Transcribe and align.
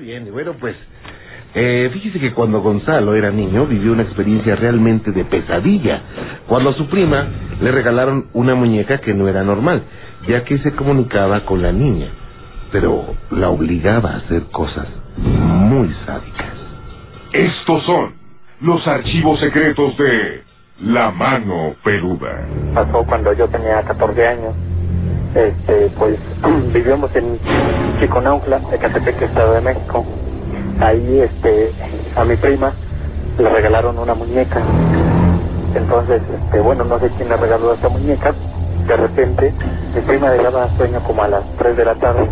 Muy 0.00 0.06
bien, 0.06 0.26
y 0.26 0.30
bueno, 0.30 0.54
pues 0.58 0.74
eh, 1.54 1.90
fíjese 1.92 2.18
que 2.20 2.32
cuando 2.32 2.62
Gonzalo 2.62 3.14
era 3.14 3.30
niño 3.30 3.66
vivió 3.66 3.92
una 3.92 4.04
experiencia 4.04 4.56
realmente 4.56 5.12
de 5.12 5.26
pesadilla, 5.26 6.00
cuando 6.48 6.70
a 6.70 6.72
su 6.72 6.88
prima 6.88 7.28
le 7.60 7.70
regalaron 7.70 8.28
una 8.32 8.54
muñeca 8.54 9.02
que 9.02 9.12
no 9.12 9.28
era 9.28 9.44
normal, 9.44 9.82
ya 10.26 10.42
que 10.42 10.56
se 10.60 10.72
comunicaba 10.72 11.44
con 11.44 11.60
la 11.60 11.70
niña, 11.70 12.08
pero 12.72 13.14
la 13.30 13.50
obligaba 13.50 14.12
a 14.12 14.16
hacer 14.20 14.44
cosas 14.44 14.86
muy 15.18 15.94
sádicas. 16.06 16.54
Estos 17.34 17.82
son 17.84 18.14
los 18.62 18.88
archivos 18.88 19.38
secretos 19.38 19.98
de 19.98 20.44
La 20.80 21.10
Mano 21.10 21.74
Peluda. 21.84 22.48
pasó 22.72 23.04
cuando 23.04 23.34
yo 23.34 23.46
tenía 23.48 23.82
14 23.82 24.26
años. 24.26 24.54
Este, 25.34 25.90
pues 25.96 26.18
vivíamos 26.72 27.14
en 27.14 27.38
Chiconaucla, 28.00 28.60
Ecatepec, 28.72 29.22
Estado 29.22 29.54
de 29.54 29.60
México. 29.60 30.04
Ahí, 30.80 31.20
este, 31.20 31.72
a 32.16 32.24
mi 32.24 32.36
prima 32.36 32.72
le 33.38 33.48
regalaron 33.48 33.98
una 33.98 34.14
muñeca. 34.14 34.60
Entonces, 35.74 36.20
este, 36.34 36.60
bueno, 36.60 36.84
no 36.84 36.98
sé 36.98 37.10
quién 37.16 37.28
le 37.28 37.36
regaló 37.36 37.74
esta 37.74 37.88
muñeca. 37.88 38.34
De 38.86 38.96
repente, 38.96 39.54
mi 39.94 40.00
prima 40.00 40.30
le 40.30 40.42
daba 40.42 40.68
sueño 40.76 41.00
como 41.06 41.22
a 41.22 41.28
las 41.28 41.44
3 41.58 41.76
de 41.76 41.84
la 41.84 41.94
tarde. 41.96 42.28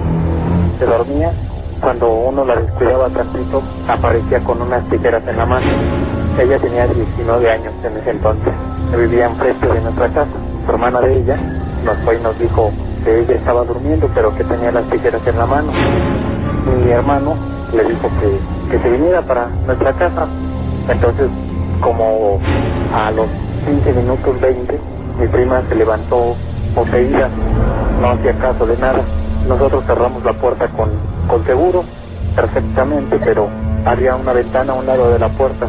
Se 0.79 0.87
dormía. 0.87 1.33
Cuando 1.81 2.11
uno 2.13 2.45
la 2.45 2.57
descuidaba 2.57 3.09
tantito, 3.11 3.63
aparecía 3.87 4.41
con 4.41 4.61
unas 4.61 4.83
tijeras 4.89 5.23
en 5.29 5.37
la 5.37 5.47
mano. 5.47 5.67
Ella 6.37 6.59
tenía 6.59 6.89
19 6.89 7.51
años 7.51 7.73
en 7.85 7.97
ese 7.99 8.11
entonces. 8.11 8.53
Vivía 8.97 9.27
enfrente 9.27 9.69
de 9.69 9.81
nuestra 9.83 10.09
casa. 10.09 10.33
Su 10.67 10.73
hermana 10.73 11.01
de 11.01 11.19
ella 11.19 11.37
nos 11.85 11.97
fue 11.99 12.17
y 12.17 12.21
nos 12.21 12.37
dijo 12.41 12.73
que 13.05 13.21
ella 13.21 13.35
estaba 13.35 13.65
durmiendo, 13.65 14.09
pero 14.15 14.35
que 14.35 14.45
tenía 14.45 14.73
las 14.73 14.89
tijeras 14.91 15.27
en 15.27 15.39
la 15.39 15.47
mano. 15.47 15.73
Mi 16.85 16.91
hermano 16.91 17.35
le 17.73 17.85
dijo 17.85 18.09
que, 18.21 18.71
que 18.71 18.83
se 18.83 18.91
viniera 18.91 19.23
para 19.23 19.49
nuestra 19.67 19.93
casa. 19.95 20.27
Entonces, 20.89 21.29
como 21.81 22.41
a 22.95 23.11
los 23.11 23.27
15 23.67 23.93
minutos 23.93 24.41
20, 24.41 24.81
mi 25.21 25.27
prima 25.29 25.63
se 25.69 25.75
levantó 25.75 26.37
poseída, 26.75 27.29
no 28.01 28.11
hacía 28.11 28.33
caso 28.39 28.67
de 28.67 28.77
nada. 28.79 29.03
Nosotros 29.47 29.85
cerramos 29.87 30.25
la 30.25 30.33
puerta 30.35 30.69
con, 30.69 30.91
con 31.29 31.45
seguro, 31.45 31.85
perfectamente, 32.35 33.19
pero 33.25 33.49
había 33.85 34.15
una 34.17 34.33
ventana 34.33 34.73
a 34.73 34.77
un 34.77 34.87
lado 34.87 35.13
de 35.13 35.19
la 35.19 35.29
puerta, 35.31 35.67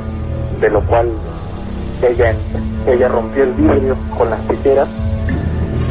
de 0.60 0.70
lo 0.70 0.86
cual 0.86 1.10
ella, 2.02 2.36
ella 2.88 3.08
rompió 3.08 3.44
el 3.44 3.54
vidrio 3.54 3.96
con 4.18 4.30
las 4.30 4.42
tijeras 4.48 4.88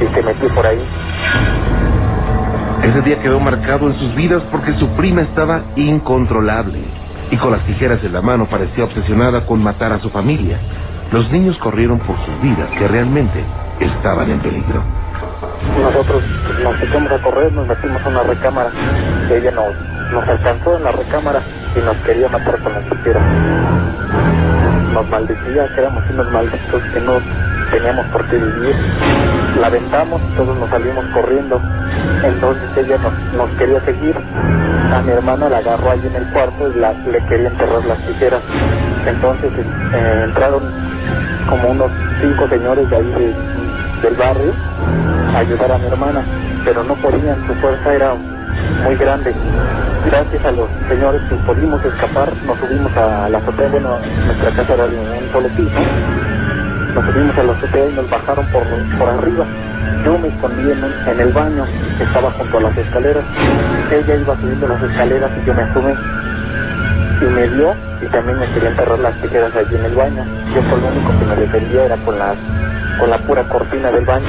y 0.00 0.14
se 0.14 0.22
metió 0.22 0.54
por 0.54 0.66
ahí. 0.66 0.82
Ese 2.82 3.02
día 3.02 3.20
quedó 3.20 3.40
marcado 3.40 3.88
en 3.88 3.94
sus 3.94 4.14
vidas 4.14 4.42
porque 4.50 4.72
su 4.74 4.88
prima 4.90 5.22
estaba 5.22 5.62
incontrolable 5.76 6.78
y 7.30 7.36
con 7.36 7.50
las 7.50 7.60
tijeras 7.62 8.02
en 8.04 8.12
la 8.12 8.22
mano 8.22 8.46
parecía 8.46 8.84
obsesionada 8.84 9.44
con 9.44 9.62
matar 9.62 9.92
a 9.92 9.98
su 9.98 10.10
familia. 10.10 10.58
Los 11.12 11.30
niños 11.30 11.56
corrieron 11.58 11.98
por 11.98 12.16
sus 12.24 12.40
vidas 12.40 12.68
que 12.78 12.86
realmente 12.86 13.42
estaban 13.80 14.30
en 14.30 14.40
peligro. 14.40 14.82
Nosotros 15.82 16.22
nos 16.62 16.80
echamos 16.82 17.12
a 17.12 17.22
correr, 17.22 17.52
nos 17.52 17.66
metimos 17.66 18.02
a 18.02 18.08
una 18.08 18.22
recámara. 18.22 18.70
Ella 19.30 19.50
nos, 19.50 20.12
nos 20.12 20.28
alcanzó 20.28 20.76
en 20.76 20.84
la 20.84 20.92
recámara 20.92 21.42
y 21.76 21.80
nos 21.80 21.96
quería 21.98 22.28
matar 22.28 22.58
con 22.62 22.72
las 22.72 22.84
tijeras. 22.84 24.27
Nos 24.92 25.08
maldecía 25.10 25.68
que 25.74 25.80
éramos 25.80 26.04
unos 26.10 26.30
malditos 26.32 26.82
que 26.92 27.00
no 27.00 27.20
teníamos 27.72 28.06
por 28.08 28.26
qué 28.28 28.36
vivir. 28.38 28.76
La 29.60 29.68
aventamos, 29.68 30.20
todos 30.36 30.58
nos 30.58 30.70
salimos 30.70 31.04
corriendo. 31.14 31.60
Entonces 32.24 32.70
ella 32.76 32.98
nos, 32.98 33.14
nos 33.34 33.50
quería 33.58 33.80
seguir. 33.84 34.16
A 34.92 35.02
mi 35.02 35.12
hermana 35.12 35.48
la 35.50 35.58
agarró 35.58 35.90
ahí 35.92 36.00
en 36.06 36.16
el 36.16 36.26
cuarto 36.32 36.68
y 36.74 36.78
la, 36.80 36.92
le 36.92 37.20
quería 37.26 37.48
enterrar 37.48 37.84
las 37.86 37.98
tijeras. 38.06 38.42
Entonces 39.06 39.52
eh, 39.94 40.22
entraron 40.26 40.62
como 41.48 41.68
unos 41.70 41.90
cinco 42.20 42.48
señores 42.48 42.88
de 42.90 42.96
ahí 42.96 43.12
de- 43.12 43.36
del 44.02 44.16
barrio 44.16 44.52
a 45.34 45.38
ayudar 45.40 45.72
a 45.72 45.78
mi 45.78 45.86
hermana, 45.86 46.24
pero 46.64 46.84
no 46.84 46.94
podían, 46.96 47.46
su 47.46 47.54
fuerza 47.56 47.94
era 47.94 48.14
muy 48.84 48.96
grande. 48.96 49.34
Gracias 50.06 50.44
a 50.44 50.52
los 50.52 50.68
señores 50.88 51.20
que 51.28 51.34
pudimos 51.36 51.84
escapar, 51.84 52.32
nos 52.46 52.58
subimos 52.58 52.96
a 52.96 53.28
la 53.28 53.38
azotea, 53.38 53.68
bueno, 53.68 53.98
nuestra 54.26 54.50
casa 54.50 54.74
era 54.74 54.86
de 54.86 54.96
un 54.96 55.32
solo 55.32 55.48
nos 56.94 57.04
subimos 57.04 57.38
a 57.38 57.42
la 57.44 57.52
azotea 57.52 57.88
y 57.88 57.92
nos 57.92 58.10
bajaron 58.10 58.46
por, 58.46 58.62
por 58.98 59.08
arriba. 59.08 59.46
Yo 60.04 60.18
me 60.18 60.28
escondí 60.28 60.70
en, 60.70 61.20
el 61.20 61.32
baño, 61.32 61.64
estaba 62.00 62.30
junto 62.32 62.58
a 62.58 62.60
las 62.62 62.76
escaleras. 62.76 63.24
Ella 63.92 64.16
iba 64.16 64.36
subiendo 64.36 64.68
las 64.68 64.82
escaleras 64.82 65.30
y 65.40 65.46
yo 65.46 65.54
me 65.54 65.62
asomé. 65.62 65.94
Y 67.20 67.24
me 67.24 67.48
dio 67.48 67.74
y 68.00 68.06
también 68.06 68.38
me 68.38 68.46
quería 68.52 68.70
enterrar 68.70 68.98
las 68.98 69.14
tijeras 69.20 69.54
allí 69.56 69.74
en 69.74 69.84
el 69.84 69.94
baño. 69.94 70.24
Yo 70.54 70.60
por 70.62 70.78
lo 70.78 70.88
único 70.88 71.18
que 71.18 71.24
me 71.24 71.36
defendía 71.36 71.84
era 71.86 71.96
con 71.96 72.18
las 72.18 72.36
con 72.98 73.10
la 73.10 73.18
pura 73.18 73.44
cortina 73.44 73.90
del 73.90 74.04
baño. 74.04 74.26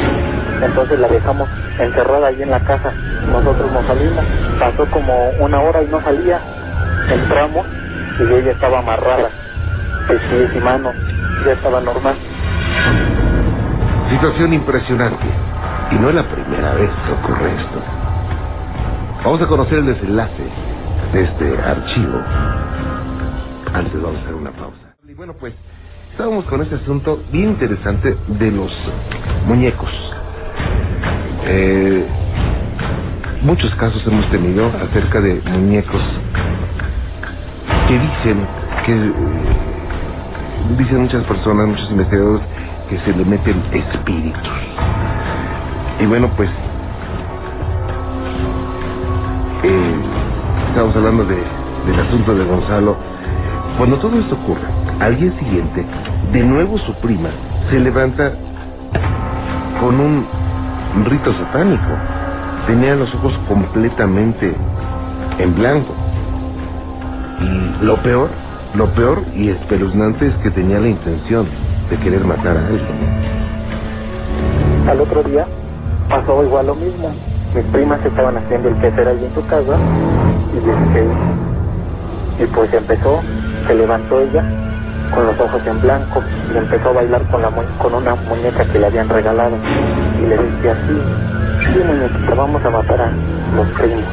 Entonces 0.61 0.99
la 0.99 1.07
dejamos 1.07 1.49
encerrada 1.78 2.28
ahí 2.28 2.41
en 2.41 2.51
la 2.51 2.59
casa. 2.59 2.91
Nosotros 3.31 3.72
nos 3.72 3.85
salimos. 3.85 4.25
Pasó 4.59 4.85
como 4.91 5.29
una 5.39 5.59
hora 5.59 5.83
y 5.83 5.88
no 5.88 6.01
salía. 6.01 6.39
Entramos 7.11 7.66
y 8.19 8.33
ella 8.33 8.51
estaba 8.51 8.79
amarrada. 8.79 9.29
De 10.07 10.16
pies 10.17 10.51
y 10.55 10.59
manos. 10.59 10.95
Ya 11.45 11.53
estaba 11.53 11.81
normal. 11.81 12.16
Situación 14.09 14.53
impresionante. 14.53 15.25
Y 15.91 15.95
no 15.95 16.09
es 16.09 16.16
la 16.16 16.23
primera 16.23 16.73
vez 16.73 16.89
que 17.05 17.11
ocurre 17.13 17.51
esto. 17.51 17.81
Vamos 19.23 19.41
a 19.41 19.47
conocer 19.47 19.79
el 19.79 19.85
desenlace 19.88 20.44
de 20.44 20.49
este 21.14 21.58
archivo. 21.62 22.20
Antes 23.74 24.02
vamos 24.02 24.18
a 24.18 24.22
hacer 24.22 24.36
una 24.36 24.52
pausa. 24.52 24.96
Y 25.08 25.14
bueno, 25.14 25.34
pues 25.40 25.53
estábamos 26.12 26.46
con 26.46 26.62
este 26.62 26.75
asunto 26.75 27.24
bien 27.31 27.50
interesante 27.50 28.16
de 28.28 28.52
los 28.52 28.72
muñecos. 29.46 29.90
Eh, 31.46 32.06
muchos 33.42 33.74
casos 33.75 34.06
hemos 34.06 34.30
tenido 34.30 34.68
acerca 34.68 35.20
de 35.22 35.42
muñecos 35.50 36.02
que 37.88 37.94
dicen 37.97 38.46
que 38.86 38.94
eh, 38.94 39.14
dicen 40.78 41.02
muchas 41.02 41.24
personas, 41.26 41.68
muchos 41.68 41.90
investigadores 41.91 42.41
que 42.90 43.00
se 43.00 43.14
le 43.14 43.26
meten 43.26 43.64
espíritus. 43.72 44.50
Y 46.00 46.05
bueno, 46.05 46.29
pues 46.38 46.50
eh, 49.64 50.18
estamos 50.69 50.95
hablando 50.95 51.25
de, 51.25 51.35
del 51.35 51.99
asunto 51.99 52.35
de 52.35 52.45
Gonzalo. 52.45 52.95
Cuando 53.77 53.97
todo 53.97 54.19
esto 54.19 54.35
ocurre, 54.35 54.67
al 54.99 55.19
día 55.19 55.31
siguiente, 55.39 55.85
de 56.31 56.43
nuevo 56.43 56.77
su 56.77 56.93
prima 56.95 57.29
se 57.69 57.79
levanta 57.79 58.33
con 59.79 59.99
un 59.99 60.25
rito 61.05 61.33
satánico. 61.33 61.83
Tenía 62.67 62.95
los 62.95 63.13
ojos 63.16 63.33
completamente 63.47 64.53
en 65.39 65.55
blanco. 65.55 65.93
Y 67.41 67.83
lo 67.83 67.95
peor, 67.97 68.29
lo 68.75 68.87
peor 68.93 69.23
y 69.35 69.49
espeluznante 69.49 70.27
es 70.27 70.35
que 70.35 70.51
tenía 70.51 70.79
la 70.79 70.89
intención 70.89 71.47
de 71.89 71.97
querer 71.97 72.23
matar 72.25 72.57
a 72.57 72.67
alguien. 72.67 72.85
Al 74.87 75.01
otro 75.01 75.23
día 75.23 75.47
pasó 76.09 76.43
igual 76.43 76.67
lo 76.67 76.75
mismo. 76.75 77.09
Mis 77.55 77.66
primas 77.66 78.05
estaban 78.05 78.37
haciendo 78.37 78.69
el 78.69 78.75
quehacer 78.75 79.07
allí 79.07 79.25
en 79.25 79.33
su 79.33 79.43
casa 79.47 79.79
y 80.53 80.57
este, 80.57 82.43
y 82.43 82.47
pues 82.47 82.73
empezó, 82.73 83.22
se 83.67 83.73
levantó 83.75 84.19
ella 84.22 84.43
con 85.13 85.25
los 85.25 85.40
ojos 85.40 85.61
en 85.66 85.81
blanco 85.81 86.23
y 86.53 86.57
empezó 86.57 86.90
a 86.90 86.93
bailar 86.93 87.22
con, 87.29 87.41
la 87.41 87.49
con 87.49 87.93
una 87.93 88.16
muñeca 88.16 88.66
que 88.66 88.79
le 88.79 88.87
habían 88.87 89.09
regalado. 89.09 89.55
Y 90.17 90.25
le 90.25 90.37
decía, 90.37 90.75
sí, 90.87 91.01
sí 91.73 91.84
muñequita, 91.85 92.35
vamos 92.35 92.63
a 92.63 92.69
matar 92.69 93.01
a 93.01 93.11
los 93.55 93.67
primos. 93.79 94.05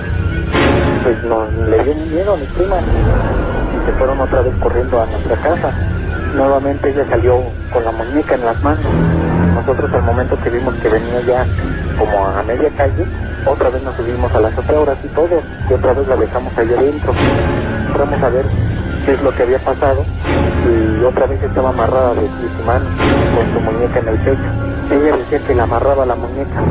Pues 1.04 1.24
nos, 1.24 1.52
le 1.52 1.84
dio 1.84 1.94
miedo 1.94 2.34
a 2.34 2.36
mi 2.36 2.46
prima 2.46 2.76
y 2.80 3.86
se 3.86 3.92
fueron 3.92 4.20
otra 4.20 4.42
vez 4.42 4.54
corriendo 4.60 5.00
a 5.00 5.06
nuestra 5.06 5.36
casa. 5.36 5.72
Nuevamente 6.34 6.90
ella 6.90 7.06
salió 7.08 7.40
con 7.72 7.84
la 7.84 7.92
muñeca 7.92 8.34
en 8.34 8.44
las 8.44 8.62
manos. 8.62 8.84
Nosotros 9.54 9.92
al 9.92 10.02
momento 10.02 10.36
que 10.42 10.50
vimos 10.50 10.74
que 10.76 10.88
venía 10.88 11.20
ya 11.20 11.46
como 11.98 12.26
a 12.26 12.42
media 12.42 12.70
calle, 12.76 13.06
otra 13.46 13.70
vez 13.70 13.82
nos 13.82 13.94
subimos 13.96 14.32
a 14.34 14.40
la 14.40 14.48
azotea, 14.48 14.78
ahora 14.78 14.96
sí 15.02 15.08
todos, 15.14 15.42
y 15.70 15.72
otra 15.72 15.92
vez 15.94 16.08
la 16.08 16.16
dejamos 16.16 16.52
ahí 16.58 16.68
adentro. 16.74 17.12
Entramos 17.86 18.22
a 18.22 18.28
ver 18.28 18.46
qué 19.06 19.12
es 19.14 19.22
lo 19.22 19.34
que 19.34 19.42
había 19.44 19.58
pasado 19.64 20.04
y 20.66 21.04
otra 21.04 21.26
vez 21.26 21.42
estaba 21.42 21.70
amarrada 21.70 22.14
de 22.14 22.26
y 22.26 22.66
manos 22.66 22.88
con 23.36 23.54
su 23.54 23.60
muñeca 23.60 24.00
en 24.00 24.08
el 24.08 24.18
pecho. 24.18 24.50
Ella 24.90 25.16
decía 25.16 25.46
que 25.46 25.54
la 25.54 25.62
amarraba 25.64 26.06
la 26.06 26.16
muñeca. 26.16 26.62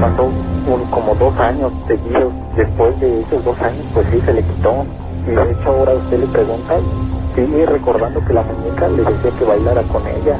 Pasó 0.00 0.24
un, 0.24 0.90
como 0.90 1.14
dos 1.14 1.38
años 1.38 1.72
seguidos. 1.86 2.32
Después 2.56 2.98
de 3.00 3.20
esos 3.22 3.44
dos 3.44 3.58
años, 3.60 3.84
pues 3.94 4.06
sí, 4.10 4.20
se 4.24 4.32
le 4.32 4.42
quitó. 4.42 4.84
Y 5.26 5.30
de 5.30 5.52
hecho 5.52 5.68
ahora 5.68 5.94
usted 5.94 6.18
le 6.20 6.26
pregunta 6.26 6.74
y 6.78 7.34
sigue 7.34 7.66
recordando 7.66 8.24
que 8.24 8.32
la 8.32 8.42
muñeca 8.42 8.88
le 8.88 9.02
decía 9.04 9.30
que 9.38 9.44
bailara 9.44 9.82
con 9.84 10.02
ella. 10.06 10.36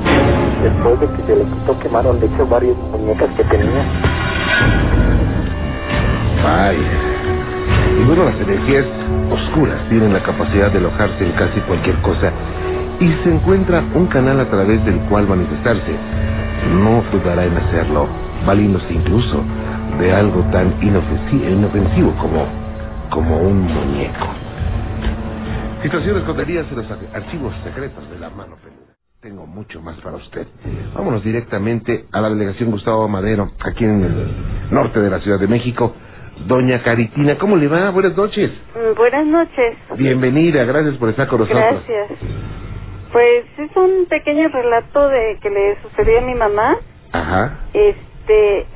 Después 0.63 1.01
de 1.01 1.07
que 1.09 1.23
se 1.27 1.37
le 1.37 1.45
quitó, 1.45 1.79
quemaron 1.79 2.21
de 2.21 2.27
hecho 2.27 2.47
varias 2.47 2.77
muñecas 2.93 3.29
que 3.37 3.45
tenía. 3.45 3.85
Vaya. 6.43 7.03
Y 8.01 8.05
bueno, 8.05 8.25
las 8.25 8.41
energías 8.41 8.85
oscuras 9.31 9.79
tienen 9.89 10.13
la 10.13 10.23
capacidad 10.23 10.71
de 10.71 10.79
alojarse 10.79 11.25
en 11.27 11.33
casi 11.33 11.61
cualquier 11.61 11.97
cosa 12.03 12.33
y 13.01 13.09
se 13.25 13.35
encuentra 13.35 13.83
un 13.95 14.07
canal 14.07 14.41
a 14.41 14.47
través 14.51 14.85
del 14.85 14.99
cual 15.09 15.27
manifestarse. 15.29 15.95
No 16.83 17.03
dudará 17.13 17.45
en 17.45 17.57
hacerlo, 17.57 18.07
valiéndose 18.47 18.93
incluso 18.93 19.43
de 19.99 20.13
algo 20.13 20.43
tan 20.53 20.75
inofensivo, 20.83 22.13
como, 22.21 22.47
como 23.11 23.39
un 23.39 23.63
muñeco. 23.63 24.27
Situaciones 25.83 26.23
esconderías 26.23 26.67
en 26.71 26.77
los 26.77 26.91
ar- 26.91 26.99
archivos 27.15 27.55
secretos 27.65 28.09
de 28.11 28.19
la 28.19 28.31
mano 28.31 28.57
peluda. 28.63 28.77
Tengo 29.21 29.47
mucho 29.47 29.81
más 29.81 29.97
para 30.01 30.17
usted. 30.17 30.47
Vámonos 30.95 31.23
directamente 31.25 32.07
a 32.13 32.21
la 32.21 32.29
delegación 32.31 32.71
Gustavo 32.71 33.09
Madero, 33.09 33.51
aquí 33.65 33.85
en 33.85 34.05
el 34.05 34.35
norte 34.71 35.01
de 35.01 35.11
la 35.11 35.21
Ciudad 35.21 35.39
de 35.41 35.49
México. 35.49 35.95
Doña 36.45 36.83
Caritina, 36.83 37.39
¿cómo 37.39 37.57
le 37.57 37.67
va? 37.69 37.91
Buenas 37.91 38.17
noches. 38.17 38.51
Mm, 38.75 38.95
Buenas 38.97 39.27
noches. 39.27 39.77
Bienvenida, 39.97 40.65
gracias 40.65 40.97
por 40.97 41.09
estar 41.09 41.27
con 41.29 41.41
nosotros. 41.41 41.65
Gracias. 41.87 42.09
Pues 43.13 43.45
es 43.59 43.77
un 43.77 44.07
pequeño 44.07 44.49
relato 44.49 45.09
de 45.09 45.39
que 45.41 45.49
le 45.51 45.81
sucedió 45.83 46.19
a 46.19 46.23
mi 46.23 46.35
mamá. 46.35 46.77
Ajá, 47.13 47.61
Este, 47.73 48.67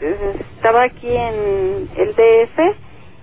estaba 0.56 0.84
aquí 0.84 1.08
en 1.14 1.88
el 1.96 2.14
DF 2.14 2.58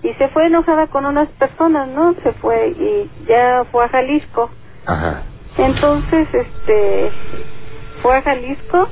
y 0.03 0.13
se 0.13 0.27
fue 0.29 0.45
enojada 0.45 0.87
con 0.87 1.05
unas 1.05 1.27
personas, 1.29 1.87
¿no? 1.89 2.13
Se 2.21 2.33
fue 2.33 2.69
y 2.69 3.09
ya 3.27 3.65
fue 3.71 3.85
a 3.85 3.89
Jalisco. 3.89 4.49
ajá. 4.85 5.23
Entonces, 5.57 6.27
este, 6.31 7.09
fue 8.03 8.15
a 8.15 8.21
Jalisco 8.21 8.87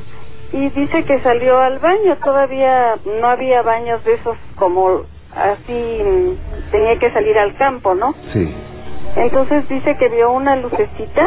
y 0.51 0.69
dice 0.71 1.03
que 1.03 1.19
salió 1.21 1.59
al 1.59 1.77
baño. 1.77 2.17
Todavía 2.23 2.95
no 3.21 3.27
había 3.27 3.61
baños 3.61 4.03
de 4.03 4.15
esos 4.15 4.35
como 4.55 5.03
así, 5.35 6.37
tenía 6.71 6.97
que 6.99 7.11
salir 7.11 7.37
al 7.37 7.55
campo, 7.57 7.93
¿no? 7.95 8.13
Sí. 8.33 8.53
Entonces 9.15 9.67
dice 9.69 9.95
que 9.97 10.09
vio 10.09 10.31
una 10.31 10.55
lucecita 10.57 11.25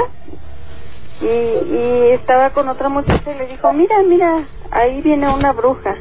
y, 1.20 1.26
y 1.26 2.10
estaba 2.12 2.50
con 2.50 2.68
otra 2.68 2.88
muchacha 2.88 3.32
y 3.32 3.38
le 3.38 3.46
dijo, 3.46 3.72
mira, 3.72 4.02
mira, 4.02 4.44
ahí 4.70 5.00
viene 5.02 5.28
una 5.28 5.52
bruja. 5.52 5.94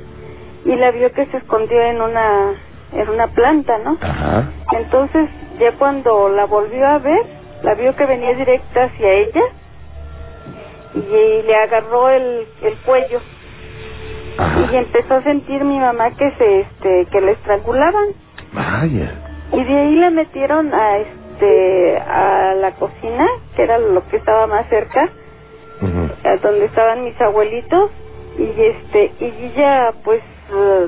Y 0.65 0.75
la 0.75 0.91
vio 0.91 1.11
que 1.13 1.25
se 1.27 1.37
escondió 1.37 1.81
en 1.81 2.01
una, 2.01 2.53
en 2.93 3.09
una 3.09 3.27
planta, 3.27 3.77
¿no? 3.79 3.97
Ajá. 4.01 4.51
Entonces 4.73 5.29
ya 5.59 5.71
cuando 5.77 6.29
la 6.29 6.45
volvió 6.45 6.85
a 6.85 6.99
ver, 6.99 7.25
la 7.63 7.73
vio 7.75 7.95
que 7.95 8.05
venía 8.05 8.33
directa 8.33 8.83
hacia 8.83 9.09
ella 9.09 9.41
y, 10.93 11.43
le 11.43 11.55
agarró 11.55 12.09
el, 12.09 12.47
el 12.61 12.75
cuello 12.85 13.19
y 14.37 14.75
empezó 14.75 15.15
a 15.15 15.23
sentir 15.23 15.63
mi 15.63 15.79
mamá 15.79 16.11
que 16.11 16.31
se, 16.37 16.59
este, 16.59 17.05
que 17.11 17.21
le 17.21 17.31
estrangulaban. 17.31 18.07
Vaya. 18.53 19.13
Y 19.53 19.63
de 19.63 19.75
ahí 19.75 19.95
la 19.95 20.09
metieron 20.09 20.73
a 20.73 20.97
este 20.97 21.97
a 21.99 22.53
la 22.55 22.71
cocina, 22.71 23.25
que 23.55 23.63
era 23.63 23.77
lo 23.77 24.07
que 24.09 24.17
estaba 24.17 24.47
más 24.47 24.67
cerca, 24.69 25.09
a 26.23 26.37
donde 26.37 26.65
estaban 26.65 27.03
mis 27.03 27.19
abuelitos, 27.21 27.91
y 28.37 28.61
este 28.61 29.11
y 29.19 29.51
ella 29.55 29.93
pues 30.03 30.21
eh, 30.53 30.87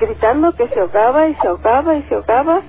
gritando 0.00 0.52
que 0.52 0.68
se 0.68 0.80
ahogaba 0.80 1.28
y 1.28 1.34
se 1.36 1.48
ahogaba 1.48 1.94
y 1.94 2.02
se 2.04 2.14
ahogaba. 2.14 2.62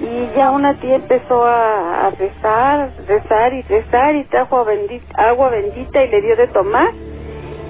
Y 0.00 0.34
ya 0.34 0.50
una 0.50 0.80
tía 0.80 0.96
empezó 0.96 1.44
a, 1.44 2.06
a 2.06 2.10
rezar, 2.10 2.90
rezar 3.06 3.52
y 3.52 3.62
rezar 3.62 4.14
y 4.16 4.24
trajo 4.24 4.64
bendita, 4.64 5.28
agua 5.28 5.50
bendita 5.50 6.02
y 6.02 6.08
le 6.08 6.22
dio 6.22 6.36
de 6.36 6.48
tomar 6.48 6.88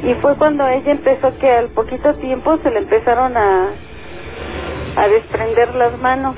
y 0.02 0.14
fue 0.14 0.36
cuando 0.36 0.66
ella 0.66 0.92
empezó 0.92 1.36
que 1.38 1.50
al 1.50 1.68
poquito 1.70 2.14
tiempo 2.14 2.58
se 2.62 2.70
le 2.70 2.78
empezaron 2.78 3.36
a 3.36 3.68
a 4.96 5.08
desprender 5.08 5.74
las 5.74 5.98
manos 5.98 6.34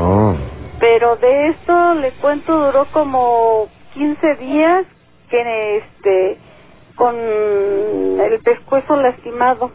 Oh. 0.00 0.34
pero 0.78 1.16
de 1.16 1.48
esto 1.48 1.94
le 1.94 2.12
cuento 2.12 2.56
duró 2.56 2.86
como 2.92 3.68
15 3.94 4.34
días 4.36 4.86
que 5.28 5.76
este 5.76 6.38
con 6.94 7.14
el 7.16 8.40
pescuezo 8.42 8.96
lastimado. 8.96 9.70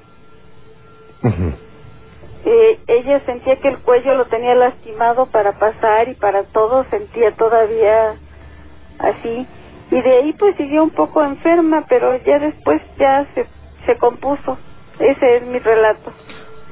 Eh, 2.45 2.79
ella 2.87 3.21
sentía 3.25 3.55
que 3.61 3.69
el 3.69 3.77
cuello 3.79 4.15
lo 4.15 4.25
tenía 4.25 4.53
lastimado 4.55 5.27
para 5.27 5.53
pasar 5.53 6.09
y 6.09 6.15
para 6.15 6.43
todo 6.43 6.85
sentía 6.89 7.31
todavía 7.35 8.15
así 8.99 9.47
y 9.91 10.01
de 10.01 10.11
ahí 10.17 10.33
pues 10.33 10.55
siguió 10.57 10.83
un 10.83 10.91
poco 10.91 11.23
enferma 11.23 11.85
pero 11.87 12.15
ya 12.23 12.39
después 12.39 12.81
ya 12.97 13.25
se 13.35 13.45
se 13.85 13.97
compuso 13.97 14.57
ese 14.99 15.37
es 15.37 15.47
mi 15.47 15.59
relato 15.59 16.11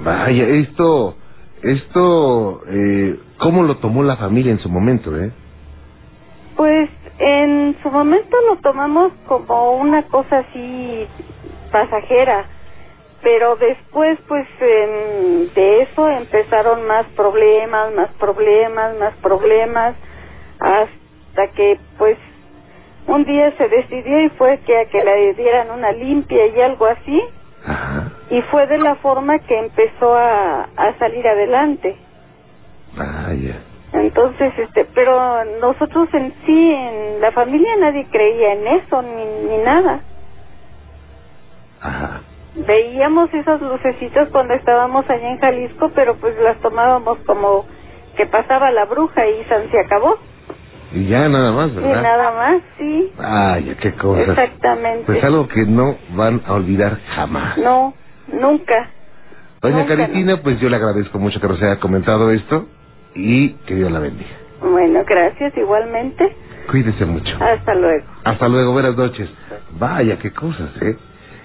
Vaya, 0.03 0.45
esto, 0.45 1.15
esto, 1.61 2.61
eh, 2.67 3.19
¿cómo 3.37 3.61
lo 3.61 3.77
tomó 3.77 4.01
la 4.01 4.17
familia 4.17 4.51
en 4.51 4.59
su 4.59 4.67
momento, 4.67 5.15
eh? 5.15 5.31
Pues 6.55 6.89
en 7.19 7.77
su 7.83 7.91
momento 7.91 8.35
lo 8.49 8.55
tomamos 8.57 9.13
como 9.27 9.73
una 9.73 10.01
cosa 10.07 10.39
así 10.39 11.05
pasajera, 11.71 12.45
pero 13.21 13.55
después 13.57 14.17
pues 14.27 14.47
de 14.59 15.81
eso 15.83 16.09
empezaron 16.09 16.87
más 16.87 17.05
problemas, 17.15 17.93
más 17.93 18.09
problemas, 18.13 18.97
más 18.97 19.13
problemas, 19.17 19.95
hasta 20.59 21.47
que 21.55 21.79
pues 21.99 22.17
un 23.11 23.25
día 23.25 23.51
se 23.57 23.67
decidió 23.67 24.21
y 24.21 24.29
fue 24.29 24.59
que 24.59 24.77
a 24.77 24.85
que 24.85 25.03
le 25.03 25.33
dieran 25.33 25.69
una 25.71 25.91
limpia 25.91 26.45
y 26.47 26.61
algo 26.61 26.85
así, 26.85 27.21
Ajá. 27.65 28.11
y 28.29 28.41
fue 28.43 28.67
de 28.67 28.77
la 28.77 28.95
forma 28.95 29.39
que 29.39 29.57
empezó 29.59 30.15
a, 30.15 30.69
a 30.75 30.93
salir 30.97 31.27
adelante. 31.27 31.95
Vaya. 32.95 33.61
Entonces, 33.93 34.53
este, 34.57 34.85
pero 34.95 35.43
nosotros 35.59 36.07
en 36.13 36.33
sí, 36.45 36.71
en 36.73 37.19
la 37.19 37.31
familia 37.31 37.75
nadie 37.77 38.07
creía 38.09 38.53
en 38.53 38.67
eso 38.67 39.01
ni, 39.01 39.25
ni 39.49 39.57
nada. 39.63 39.99
Ajá. 41.81 42.21
Veíamos 42.55 43.33
esas 43.33 43.61
lucecitas 43.61 44.29
cuando 44.29 44.53
estábamos 44.53 45.09
allá 45.09 45.31
en 45.31 45.39
Jalisco, 45.39 45.89
pero 45.95 46.15
pues 46.15 46.37
las 46.39 46.57
tomábamos 46.59 47.17
como 47.25 47.65
que 48.15 48.25
pasaba 48.25 48.71
la 48.71 48.85
bruja 48.85 49.25
y 49.27 49.43
san 49.45 49.69
se 49.71 49.79
acabó. 49.79 50.17
Y 50.93 51.07
ya 51.07 51.29
nada 51.29 51.51
más, 51.51 51.71
Y 51.71 51.75
¿verdad? 51.75 52.01
nada 52.03 52.31
más, 52.33 52.61
sí. 52.77 53.11
Vaya, 53.17 53.75
qué 53.77 53.93
cosas. 53.93 54.29
Exactamente. 54.29 55.03
Pues 55.05 55.23
algo 55.23 55.47
que 55.47 55.65
no 55.65 55.97
van 56.15 56.41
a 56.45 56.53
olvidar 56.53 56.99
jamás. 57.15 57.57
No, 57.57 57.93
nunca. 58.27 58.89
Doña 59.61 59.77
nunca, 59.83 59.95
Caritina, 59.95 60.41
pues 60.41 60.59
yo 60.59 60.69
le 60.69 60.75
agradezco 60.75 61.19
mucho 61.19 61.39
que 61.39 61.47
nos 61.47 61.61
haya 61.61 61.79
comentado 61.79 62.31
esto 62.31 62.67
y 63.15 63.49
que 63.65 63.75
Dios 63.75 63.91
la 63.91 63.99
bendiga. 63.99 64.29
Bueno, 64.61 65.03
gracias 65.07 65.55
igualmente. 65.57 66.35
Cuídese 66.69 67.05
mucho. 67.05 67.37
Hasta 67.39 67.73
luego. 67.73 68.05
Hasta 68.23 68.47
luego, 68.47 68.71
buenas 68.73 68.95
noches. 68.95 69.29
Vaya, 69.71 70.17
qué 70.19 70.31
cosas, 70.31 70.69
¿eh? 70.81 70.97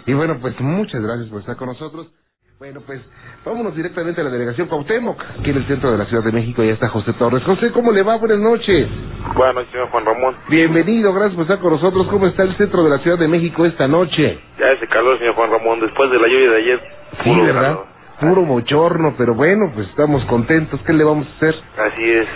Y 0.07 0.13
bueno, 0.15 0.39
pues 0.41 0.59
muchas 0.61 1.01
gracias 1.03 1.29
por 1.29 1.41
estar 1.41 1.57
con 1.57 1.69
nosotros. 1.69 2.13
Bueno, 2.59 2.81
pues 2.87 3.03
vámonos 3.45 3.77
directamente 3.77 4.23
a 4.23 4.25
la 4.25 4.31
delegación 4.31 4.67
Cuauhtémoc, 4.69 5.21
aquí 5.41 5.51
en 5.51 5.57
el 5.59 5.67
centro 5.67 5.91
de 5.93 5.99
la 5.99 6.07
Ciudad 6.07 6.25
de 6.25 6.33
México. 6.33 6.63
Ya 6.65 6.73
está 6.73 6.89
José 6.89 7.13
Torres. 7.13 7.43
José, 7.45 7.71
¿cómo 7.71 7.93
le 7.93 8.03
va? 8.03 8.17
Buenas 8.17 8.39
noches. 8.39 8.89
Buenas 9.35 9.55
noches, 9.57 9.73
señor 9.73 9.91
Juan 9.91 10.07
Ramón. 10.07 10.37
Bienvenido, 10.49 11.13
gracias 11.13 11.35
por 11.35 11.43
estar 11.43 11.59
con 11.61 11.73
nosotros. 11.73 12.07
¿Cómo 12.09 12.27
está 12.27 12.45
el 12.45 12.57
centro 12.57 12.83
de 12.83 12.89
la 12.91 12.99
Ciudad 13.01 13.19
de 13.19 13.29
México 13.29 13.67
esta 13.67 13.87
noche? 13.87 14.39
Ya 14.59 14.69
ese 14.71 14.87
calor, 14.89 15.19
señor 15.19 15.35
Juan 15.35 15.51
Ramón, 15.51 15.81
después 15.81 16.11
de 16.11 16.19
la 16.19 16.29
lluvia 16.29 16.51
de 16.51 16.57
ayer. 16.57 16.81
Sí, 17.25 17.31
puro 17.31 17.45
¿verdad? 17.45 17.63
calor. 17.63 17.87
Puro 18.21 18.43
mochorno, 18.43 19.15
pero 19.19 19.35
bueno, 19.35 19.71
pues 19.75 19.89
estamos 19.89 20.25
contentos. 20.25 20.81
¿Qué 20.87 20.95
le 20.95 21.05
vamos 21.05 21.27
a 21.29 21.37
hacer? 21.37 21.55
Así 21.93 22.05
es. 22.05 22.27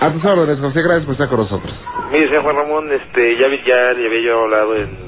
A 0.00 0.12
tus 0.12 0.22
órdenes, 0.22 0.58
José, 0.60 0.82
gracias 0.82 1.04
por 1.06 1.12
estar 1.14 1.28
con 1.30 1.38
nosotros. 1.38 1.74
Mire, 2.12 2.26
señor 2.28 2.42
Juan 2.42 2.56
Ramón, 2.56 2.92
este, 2.92 3.38
ya, 3.38 3.48
vi- 3.48 3.62
ya 3.64 3.92
le 3.94 4.06
había 4.06 4.20
yo 4.20 4.42
hablado 4.42 4.76
en, 4.76 5.05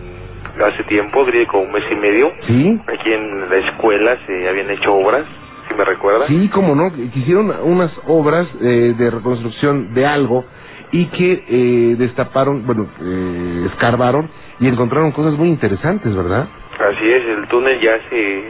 hace 0.66 0.82
tiempo, 0.84 1.24
diría 1.24 1.46
como 1.46 1.64
un 1.64 1.72
mes 1.72 1.84
y 1.90 1.94
medio. 1.96 2.32
¿Sí? 2.46 2.80
Aquí 2.86 3.12
en 3.12 3.48
la 3.48 3.56
escuela 3.56 4.16
se 4.26 4.48
habían 4.48 4.70
hecho 4.70 4.92
obras, 4.94 5.24
si 5.68 5.74
me 5.74 5.84
recuerda. 5.84 6.26
Sí, 6.26 6.48
cómo 6.52 6.74
no, 6.74 6.90
hicieron 7.14 7.52
unas 7.62 7.92
obras 8.06 8.46
eh, 8.60 8.94
de 8.96 9.10
reconstrucción 9.10 9.94
de 9.94 10.06
algo 10.06 10.44
y 10.90 11.06
que 11.06 11.44
eh, 11.48 11.94
destaparon, 11.98 12.66
bueno, 12.66 12.88
eh, 13.02 13.66
escarbaron 13.70 14.30
y 14.60 14.68
encontraron 14.68 15.12
cosas 15.12 15.34
muy 15.34 15.48
interesantes, 15.48 16.14
¿verdad? 16.16 16.48
Así 16.78 17.10
es, 17.10 17.24
el 17.26 17.46
túnel 17.48 17.78
ya 17.80 17.98
se, 18.08 18.44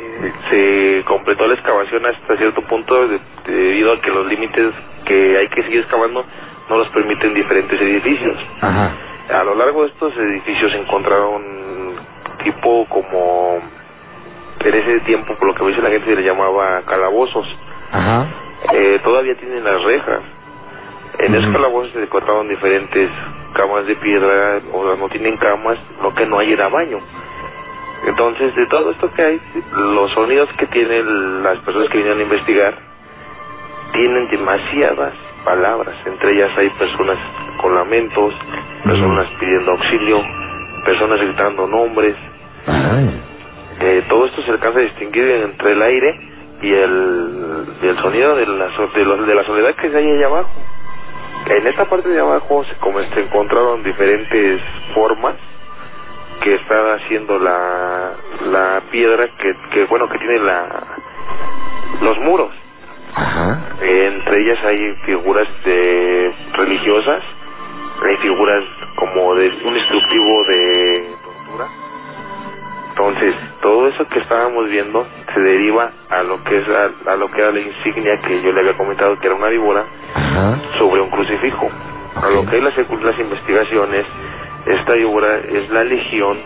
se 0.51 1.05
completó 1.07 1.47
la 1.47 1.55
excavación 1.55 2.05
hasta 2.07 2.37
cierto 2.37 2.61
punto 2.63 3.09
de- 3.09 3.21
debido 3.47 3.93
a 3.93 3.97
que 4.01 4.11
los 4.11 4.27
límites 4.27 4.69
que 5.07 5.37
hay 5.41 5.49
que 5.49 5.63
seguir 5.63 5.81
excavando 5.81 6.25
no 6.69 6.77
los 6.77 6.89
permiten 6.91 7.33
diferentes 7.35 7.81
edificios. 7.81 8.37
Ajá. 8.61 8.93
A 9.33 9.45
lo 9.45 9.55
largo 9.55 9.83
de 9.83 9.89
estos 9.89 10.15
edificios 10.19 10.75
encontraron 10.75 11.43
tipo 12.43 12.87
como 12.89 13.61
en 14.65 14.75
ese 14.75 15.01
tiempo 15.01 15.35
por 15.37 15.49
lo 15.49 15.55
que 15.55 15.63
me 15.63 15.69
dice 15.71 15.83
la 15.83 15.91
gente 15.91 16.13
se 16.13 16.21
le 16.21 16.27
llamaba 16.27 16.83
calabozos. 16.83 17.47
Ajá. 17.93 18.27
Eh, 18.73 19.01
todavía 19.03 19.37
tienen 19.37 19.65
las 19.65 19.83
rejas. 19.83 20.21
En 21.19 21.35
esos 21.35 21.51
calabozos 21.51 21.93
se 21.93 22.03
encontraron 22.03 22.49
diferentes 22.49 23.11
camas 23.55 23.87
de 23.87 23.97
piedra, 23.97 24.61
o 24.73 24.87
sea, 24.87 24.97
no 24.97 25.09
tienen 25.09 25.37
camas, 25.37 25.79
lo 26.01 26.15
que 26.15 26.27
no 26.27 26.39
hay 26.39 26.53
era 26.53 26.69
baño. 26.69 27.01
Entonces, 28.07 28.55
de 28.55 28.67
todo 28.67 28.93
esto 28.93 29.11
que 29.13 29.23
hay, 29.23 29.41
los 29.77 30.13
sonidos 30.13 30.49
que 30.57 30.67
tienen 30.67 31.43
las 31.43 31.59
personas 31.59 31.89
que 31.89 31.99
vienen 31.99 32.21
a 32.21 32.23
investigar 32.23 32.75
tienen 33.93 34.29
demasiadas 34.29 35.15
palabras. 35.45 35.97
Entre 36.07 36.33
ellas 36.33 36.51
hay 36.57 36.71
personas 36.71 37.19
con 37.61 37.75
lamentos, 37.75 38.35
personas 38.85 39.27
pidiendo 39.41 39.73
auxilio, 39.73 40.17
personas 40.85 41.21
gritando 41.21 41.67
nombres. 41.67 42.15
Eh, 43.81 44.05
todo 44.09 44.27
esto 44.27 44.43
se 44.43 44.51
alcanza 44.51 44.81
a 44.81 44.83
distinguir 44.83 45.25
entre 45.29 45.73
el 45.73 45.83
aire 45.83 46.21
y 46.63 46.73
el, 46.73 47.65
y 47.83 47.87
el 47.87 47.99
sonido 47.99 48.35
de 48.35 48.47
la, 48.47 48.67
de, 48.95 49.05
lo- 49.05 49.17
de 49.25 49.35
la 49.35 49.45
soledad 49.45 49.75
que 49.77 49.87
hay 49.87 50.11
allá 50.13 50.27
abajo. 50.27 50.51
En 51.49 51.67
esta 51.67 51.85
parte 51.85 52.09
de 52.09 52.21
abajo 52.21 52.65
se, 52.65 52.75
como 52.77 53.01
se 53.01 53.21
encontraron 53.21 53.83
diferentes 53.85 54.61
formas 54.95 55.37
que 56.43 56.55
está 56.57 56.95
haciendo 56.95 57.39
la, 57.39 58.13
la 58.51 58.83
piedra 58.91 59.23
que, 59.39 59.55
que 59.71 59.85
bueno 59.85 60.09
que 60.09 60.19
tiene 60.19 60.39
la 60.41 60.67
los 62.03 62.19
muros. 62.19 62.51
Ajá. 63.15 63.61
Eh, 63.83 64.05
entre 64.07 64.43
ellas 64.43 64.59
hay 64.69 64.95
figuras 65.07 65.49
de 65.65 66.35
religiosas, 66.55 67.23
hay 68.07 68.17
figuras 68.19 68.65
como 68.99 69.35
de 69.37 69.45
un 69.65 69.77
instructivo 69.77 70.43
de 70.45 71.17
tortura. 71.23 71.69
Entonces, 72.91 73.35
todo 73.63 73.87
eso 73.87 74.07
que 74.09 74.19
estábamos 74.19 74.69
viendo 74.69 75.07
se 75.33 75.41
deriva 75.41 75.93
a 76.11 76.23
lo 76.25 76.43
que 76.43 76.59
es 76.59 76.65
a, 76.69 77.13
a 77.13 77.17
lo 77.17 77.31
que 77.31 77.41
era 77.41 77.53
la 77.53 77.61
insignia 77.61 78.21
que 78.21 78.43
yo 78.43 78.51
le 78.53 78.61
había 78.61 78.77
comentado 78.77 79.17
que 79.21 79.27
era 79.29 79.37
una 79.37 79.49
víbora 79.49 79.85
Ajá. 80.15 80.61
sobre 80.79 81.01
un 81.01 81.11
crucifijo. 81.11 81.69
A 82.17 82.31
lo 82.31 82.45
que 82.47 82.57
es 82.57 82.65
las, 82.65 82.77
las 82.77 83.19
investigaciones, 83.21 84.05
esta 84.67 84.93
víbora 84.95 85.37
es 85.37 85.71
la 85.71 85.85
legión 85.85 86.39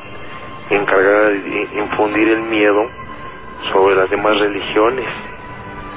encargada 0.69 1.31
de 1.31 1.69
infundir 1.75 2.29
el 2.29 2.43
miedo 2.43 2.91
sobre 3.73 3.97
las 3.97 4.11
demás 4.11 4.39
religiones. 4.39 5.07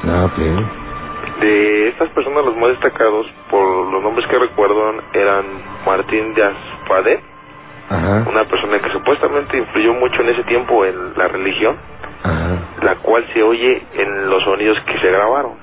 Ah, 0.06 0.26
ok. 0.26 0.85
De 1.40 1.90
estas 1.90 2.10
personas, 2.10 2.46
los 2.46 2.56
más 2.56 2.70
destacados, 2.70 3.28
por 3.50 3.92
los 3.92 4.02
nombres 4.02 4.26
que 4.28 4.40
recuerdo, 4.40 4.94
eran 5.14 5.46
Martín 5.86 6.34
de 6.34 6.44
Aspadet, 6.46 7.22
Ajá. 7.90 8.26
una 8.30 8.46
persona 8.46 8.80
que 8.80 8.90
supuestamente 8.92 9.58
influyó 9.58 9.94
mucho 9.94 10.22
en 10.22 10.30
ese 10.30 10.44
tiempo 10.44 10.86
en 10.86 11.14
la 11.18 11.28
religión, 11.28 11.76
Ajá. 12.24 12.58
la 12.82 12.96
cual 12.96 13.26
se 13.34 13.44
oye 13.44 13.84
en 13.96 14.30
los 14.30 14.44
sonidos 14.44 14.80
que 14.86 14.98
se 15.00 15.08
grabaron. 15.12 15.54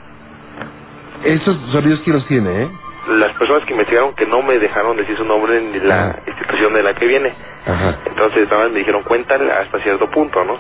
Esos 1.25 1.57
sonidos, 1.71 2.00
¿quién 2.05 2.17
los 2.17 2.26
tiene, 2.26 2.62
eh? 2.64 2.71
Las 3.09 3.33
personas 3.37 3.64
que 3.64 3.73
investigaron 3.73 4.14
que 4.14 4.26
no 4.26 4.43
me 4.43 4.59
dejaron 4.59 4.97
decir 4.97 5.17
su 5.17 5.25
nombre 5.25 5.61
ni 5.61 5.81
la 5.81 6.11
Ajá. 6.11 6.19
institución 6.26 6.75
de 6.75 6.83
la 6.83 6.95
que 6.95 7.07
viene. 7.07 7.33
Ajá. 7.67 7.99
Entonces 8.07 8.49
nada 8.50 8.64
más 8.64 8.73
me 8.73 8.79
dijeron 8.81 9.02
cuéntale 9.05 9.50
hasta 9.50 9.81
cierto 9.83 10.09
punto, 10.11 10.45
¿no? 10.45 10.59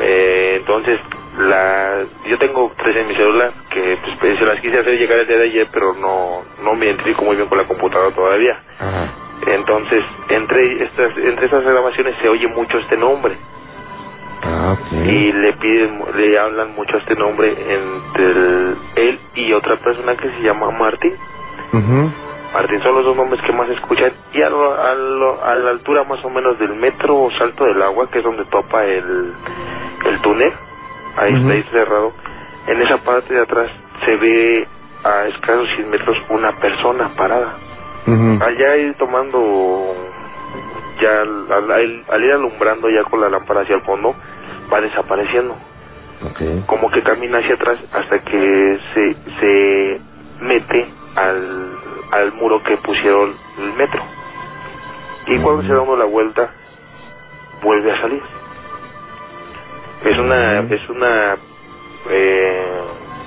Eh, 0.00 0.54
entonces, 0.58 1.00
la, 1.38 2.04
yo 2.26 2.38
tengo 2.38 2.72
tres 2.82 2.96
en 2.96 3.08
mi 3.08 3.14
celular 3.14 3.52
que 3.70 3.98
pues, 4.20 4.38
se 4.38 4.44
las 4.46 4.60
quise 4.60 4.78
hacer 4.78 4.98
llegar 4.98 5.18
el 5.18 5.26
día 5.28 5.36
de 5.38 5.44
ayer, 5.44 5.68
pero 5.72 5.92
no, 5.94 6.42
no 6.62 6.74
me 6.74 6.86
identifico 6.86 7.24
muy 7.24 7.36
bien 7.36 7.48
con 7.48 7.58
la 7.58 7.64
computadora 7.64 8.14
todavía. 8.14 8.58
Ajá. 8.78 9.12
Entonces, 9.46 10.02
entre 10.30 10.82
estas, 10.84 11.16
entre 11.18 11.44
estas 11.46 11.64
grabaciones 11.64 12.16
se 12.22 12.28
oye 12.28 12.48
mucho 12.48 12.78
este 12.78 12.96
nombre 12.96 13.36
Ah, 14.42 14.72
ok. 14.78 14.92
y 15.06 15.32
le 15.32 15.52
piden, 15.54 16.02
le 16.16 16.38
hablan 16.38 16.74
mucho 16.74 16.96
este 16.96 17.14
nombre 17.16 17.48
entre 17.48 18.24
el- 18.24 18.76
él 18.96 19.20
y 19.34 19.52
otra 19.52 19.76
persona 19.76 20.16
que 20.16 20.28
se 20.30 20.40
llama 20.42 20.70
Martín. 20.70 21.14
Martín 22.52 22.80
son 22.82 22.94
los 22.94 23.04
dos 23.04 23.16
nombres 23.16 23.40
que 23.42 23.52
más 23.52 23.68
escuchan 23.68 24.12
y 24.32 24.40
a, 24.42 24.48
lo- 24.48 24.72
a, 24.80 24.94
lo- 24.94 25.44
a 25.44 25.54
la 25.56 25.70
altura 25.70 26.04
más 26.04 26.24
o 26.24 26.30
menos 26.30 26.58
del 26.58 26.74
metro 26.74 27.16
o 27.16 27.30
salto 27.32 27.64
del 27.66 27.82
agua, 27.82 28.08
que 28.10 28.18
es 28.18 28.24
donde 28.24 28.44
topa 28.46 28.84
el, 28.84 29.34
el 30.06 30.20
túnel, 30.22 30.52
ahí 31.16 31.34
está 31.34 31.52
ahí 31.52 31.64
cerrado, 31.72 32.12
en 32.68 32.80
esa 32.82 32.98
parte 32.98 33.32
de 33.34 33.40
atrás 33.42 33.70
se 34.04 34.16
ve 34.16 34.68
a 35.04 35.26
escasos 35.28 35.68
100 35.76 35.90
metros 35.90 36.22
una 36.30 36.52
persona 36.60 37.10
parada. 37.16 37.54
Ujú. 38.06 38.38
Allá 38.42 38.76
ir 38.78 38.94
tomando, 38.94 39.94
ya 41.00 41.10
al, 41.22 41.52
al- 41.52 42.04
al 42.08 42.24
ir 42.24 42.32
alumbrando 42.32 42.88
ya 42.90 43.02
con 43.04 43.20
la 43.20 43.28
lámpara 43.28 43.62
hacia 43.62 43.76
el 43.76 43.82
fondo, 43.82 44.14
va 44.72 44.80
desapareciendo. 44.80 45.56
Como 46.66 46.90
que 46.90 47.02
camina 47.02 47.38
hacia 47.38 47.54
atrás 47.54 47.78
hasta 47.92 48.18
que 48.20 48.78
se, 48.94 49.16
se 49.40 50.00
mete 50.40 50.88
al, 51.14 51.78
al 52.12 52.32
muro 52.34 52.62
que 52.62 52.76
pusieron 52.78 53.34
el 53.58 53.72
metro. 53.74 54.02
Y 55.26 55.38
cuando 55.40 55.62
se 55.62 55.72
da 55.74 55.80
uno 55.80 55.96
la 55.96 56.06
vuelta, 56.06 56.50
vuelve 57.62 57.92
a 57.92 58.00
salir. 58.00 58.22
Es 60.04 60.18
una, 60.18 60.60
es 60.60 60.88
una 60.88 61.36
eh, 62.10 62.80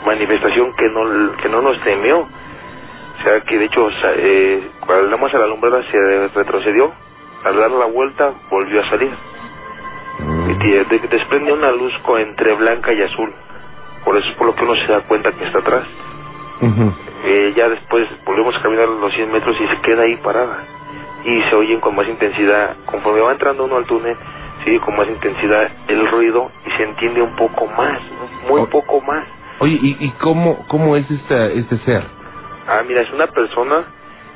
manifestación 0.05 0.73
que 0.75 0.87
no, 0.89 1.35
que 1.37 1.49
no 1.49 1.61
nos 1.61 1.79
temió. 1.83 2.19
O 2.19 3.21
sea, 3.27 3.41
que 3.41 3.57
de 3.57 3.65
hecho, 3.65 3.89
eh, 4.15 4.69
cuando 4.85 5.05
nada 5.05 5.17
más 5.17 5.33
a 5.33 5.39
la 5.39 5.45
alumbrada 5.45 5.83
se 5.91 6.27
retrocedió, 6.35 6.91
al 7.43 7.57
dar 7.57 7.71
la 7.71 7.85
vuelta 7.85 8.31
volvió 8.49 8.81
a 8.81 8.89
salir. 8.89 9.11
Y 10.49 10.53
te- 10.59 10.83
de- 10.85 11.07
desprende 11.07 11.51
una 11.53 11.71
luz 11.71 11.93
entre 12.19 12.53
blanca 12.55 12.93
y 12.93 13.01
azul. 13.01 13.33
Por 14.05 14.17
eso 14.17 14.29
es 14.29 14.35
por 14.35 14.47
lo 14.47 14.55
que 14.55 14.63
uno 14.63 14.75
se 14.75 14.87
da 14.87 15.01
cuenta 15.01 15.31
que 15.31 15.43
está 15.45 15.59
atrás. 15.59 15.83
Eh, 17.25 17.53
ya 17.57 17.67
después 17.69 18.05
volvemos 18.25 18.55
a 18.57 18.61
caminar 18.61 18.87
los 18.87 19.13
100 19.13 19.31
metros 19.31 19.55
y 19.59 19.67
se 19.67 19.81
queda 19.81 20.03
ahí 20.03 20.15
parada. 20.17 20.63
Y 21.25 21.41
se 21.43 21.55
oyen 21.55 21.79
con 21.81 21.95
más 21.95 22.07
intensidad, 22.07 22.77
conforme 22.85 23.19
va 23.21 23.31
entrando 23.33 23.65
uno 23.65 23.75
al 23.77 23.85
túnel, 23.85 24.15
sigue 24.63 24.79
con 24.81 24.95
más 24.95 25.07
intensidad 25.07 25.69
el 25.87 26.07
ruido 26.09 26.51
y 26.65 26.71
se 26.71 26.83
entiende 26.83 27.21
un 27.21 27.35
poco 27.35 27.67
más, 27.67 27.99
muy 28.49 28.65
poco 28.67 29.01
más. 29.01 29.25
Oye, 29.59 29.77
¿y, 29.81 29.97
y 30.05 30.09
cómo, 30.21 30.65
cómo 30.67 30.95
es 30.95 31.09
esta, 31.11 31.47
este 31.47 31.77
ser? 31.79 32.03
Ah, 32.67 32.81
mira, 32.87 33.01
es 33.01 33.11
una 33.11 33.27
persona 33.27 33.83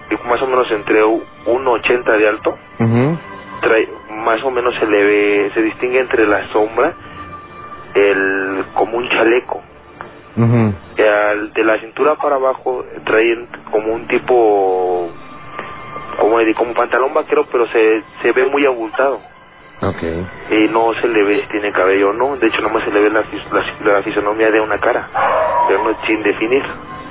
que 0.10 0.18
más 0.28 0.42
o 0.42 0.48
menos 0.48 0.70
entre 0.72 1.02
1,80 1.04 2.18
de 2.18 2.28
alto, 2.28 2.58
Ujú. 2.80 3.18
trae, 3.62 3.88
más 4.26 4.44
o 4.44 4.52
menos 4.52 4.76
se 4.76 4.86
le 4.86 5.04
ve, 5.04 5.52
se 5.54 5.62
distingue 5.62 6.00
entre 6.00 6.26
la 6.28 6.48
sombra, 6.50 6.94
el 7.96 8.66
como 8.74 8.98
un 8.98 9.08
chaleco. 9.10 9.62
Y 10.98 11.02
al- 11.02 11.54
de 11.54 11.64
la 11.64 11.78
cintura 11.80 12.16
para 12.16 12.36
abajo 12.36 12.84
traen 13.06 13.48
como 13.72 13.94
un 13.94 14.08
tipo 14.08 15.10
como 16.20 16.38
como 16.56 16.74
pantalón 16.74 17.14
vaquero 17.14 17.46
pero 17.52 17.68
se, 17.68 18.04
se 18.22 18.32
ve 18.32 18.46
muy 18.48 18.66
abultado 18.66 19.20
Ok. 19.90 20.04
y 20.52 20.68
no 20.70 20.94
se 21.02 21.08
le 21.08 21.24
ve 21.24 21.42
si 21.42 21.48
tiene 21.48 21.72
cabello 21.72 22.10
o 22.10 22.14
no 22.14 22.36
de 22.38 22.48
hecho 22.48 22.62
nomás 22.62 22.84
se 22.84 22.92
le 22.92 23.02
ve 23.02 23.10
la, 23.10 23.22
la, 23.52 23.94
la 23.94 24.02
fisonomía 24.04 24.50
de 24.52 24.60
una 24.60 24.78
cara 24.80 25.10
pero 25.68 25.84
no 25.84 25.96
sin 26.06 26.22
definir 26.24 26.64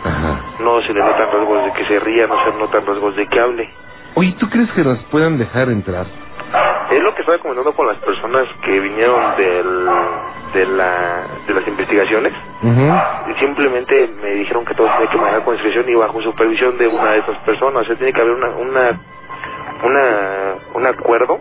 Ajá. 0.05 0.41
no 0.61 0.81
se 0.83 0.93
le 0.93 1.01
notan 1.01 1.31
rasgos 1.33 1.65
de 1.67 1.73
que 1.73 1.85
se 1.87 2.01
ría 2.01 2.27
no 2.27 2.39
se 2.41 2.51
notan 2.59 2.87
rasgos 2.87 3.17
de 3.17 3.27
que 3.27 3.41
hable 3.41 3.71
Oye, 4.15 4.35
¿tú 4.39 4.49
crees 4.51 4.71
que 4.73 4.83
nos 4.83 4.99
puedan 5.05 5.39
dejar 5.39 5.69
entrar? 5.71 6.07
es 6.91 7.03
lo 7.03 7.15
que 7.15 7.23
estaba 7.23 7.39
comentando 7.39 7.73
con 7.73 7.87
las 7.87 7.97
personas 7.99 8.43
que 8.63 8.79
vinieron 8.79 9.37
del, 9.39 9.87
de, 10.53 10.67
la, 10.67 11.23
de 11.47 11.55
las 11.55 11.67
investigaciones 11.67 12.33
Ujú. 12.63 12.93
Y 13.31 13.35
simplemente 13.41 14.09
me 14.23 14.31
dijeron 14.35 14.65
que 14.67 14.75
todo 14.75 14.87
se 14.89 14.93
tenía 14.95 15.11
que 15.11 15.17
manejar 15.19 15.45
con 15.45 15.55
discreción 15.55 15.89
y 15.89 15.95
bajo 15.95 16.21
supervisión 16.21 16.77
de 16.79 16.87
una 16.89 17.11
de 17.13 17.19
estas 17.21 17.39
personas. 17.39 17.83
O 17.83 17.85
sea, 17.87 17.97
tiene 17.97 18.13
que 18.13 18.21
haber 18.21 18.35
una, 18.35 18.49
una, 18.51 19.01
una, 19.83 20.55
un 20.75 20.87
acuerdo 20.87 21.41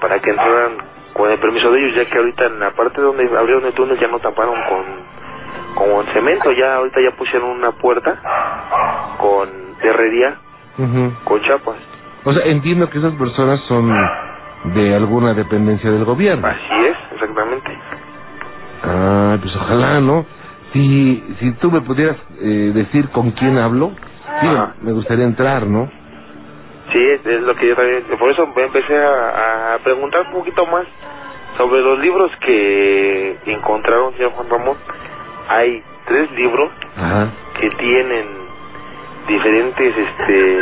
para 0.00 0.18
que 0.20 0.30
entraran 0.30 0.78
con 1.12 1.30
el 1.30 1.38
permiso 1.38 1.70
de 1.70 1.80
ellos, 1.80 1.96
ya 1.96 2.04
que 2.10 2.18
ahorita 2.18 2.46
en 2.46 2.60
la 2.60 2.70
parte 2.72 3.00
donde 3.00 3.24
abrieron 3.36 3.64
el 3.66 3.72
túnel 3.74 3.98
ya 3.98 4.08
no 4.08 4.18
taparon 4.20 4.54
con, 4.68 4.84
con 5.74 6.06
cemento, 6.12 6.52
ya 6.52 6.76
ahorita 6.76 7.00
ya 7.02 7.10
pusieron 7.16 7.50
una 7.50 7.72
puerta 7.72 8.20
con 9.18 9.48
herrería 9.82 10.36
Ujú. 10.78 11.12
con 11.24 11.40
chapas. 11.42 11.76
O 12.24 12.32
sea, 12.32 12.44
entiendo 12.46 12.88
que 12.90 12.98
esas 12.98 13.14
personas 13.14 13.60
son 13.60 13.92
de 14.64 14.94
alguna 14.94 15.34
dependencia 15.34 15.90
del 15.90 16.04
gobierno. 16.04 16.46
Así 16.46 16.80
es, 16.82 16.96
exactamente. 17.12 17.78
Ah, 18.84 19.36
pues 19.40 19.54
ojalá, 19.56 20.00
¿no? 20.00 20.26
Si, 20.72 21.24
si 21.40 21.52
tú 21.52 21.70
me 21.70 21.80
pudieras 21.80 22.16
eh, 22.40 22.70
decir 22.74 23.08
con 23.10 23.30
quién 23.32 23.58
hablo, 23.58 23.92
digo, 24.42 24.68
me 24.82 24.92
gustaría 24.92 25.24
entrar, 25.24 25.66
¿no? 25.66 25.90
Sí, 26.92 26.98
es, 27.04 27.24
es 27.26 27.42
lo 27.42 27.54
que 27.54 27.68
yo 27.68 27.76
también, 27.76 28.04
por 28.18 28.30
eso 28.30 28.46
me 28.56 28.62
empecé 28.62 28.96
a, 28.96 29.74
a 29.74 29.78
preguntar 29.78 30.22
un 30.28 30.32
poquito 30.32 30.64
más 30.66 30.86
sobre 31.58 31.82
los 31.82 31.98
libros 31.98 32.30
que 32.40 33.36
encontraron, 33.46 34.14
señor 34.14 34.32
Juan 34.32 34.48
Ramón. 34.48 34.76
Hay 35.48 35.82
tres 36.06 36.30
libros 36.32 36.70
Ajá. 36.96 37.30
que 37.60 37.68
tienen 37.70 38.26
diferentes, 39.26 39.94
este, 39.96 40.58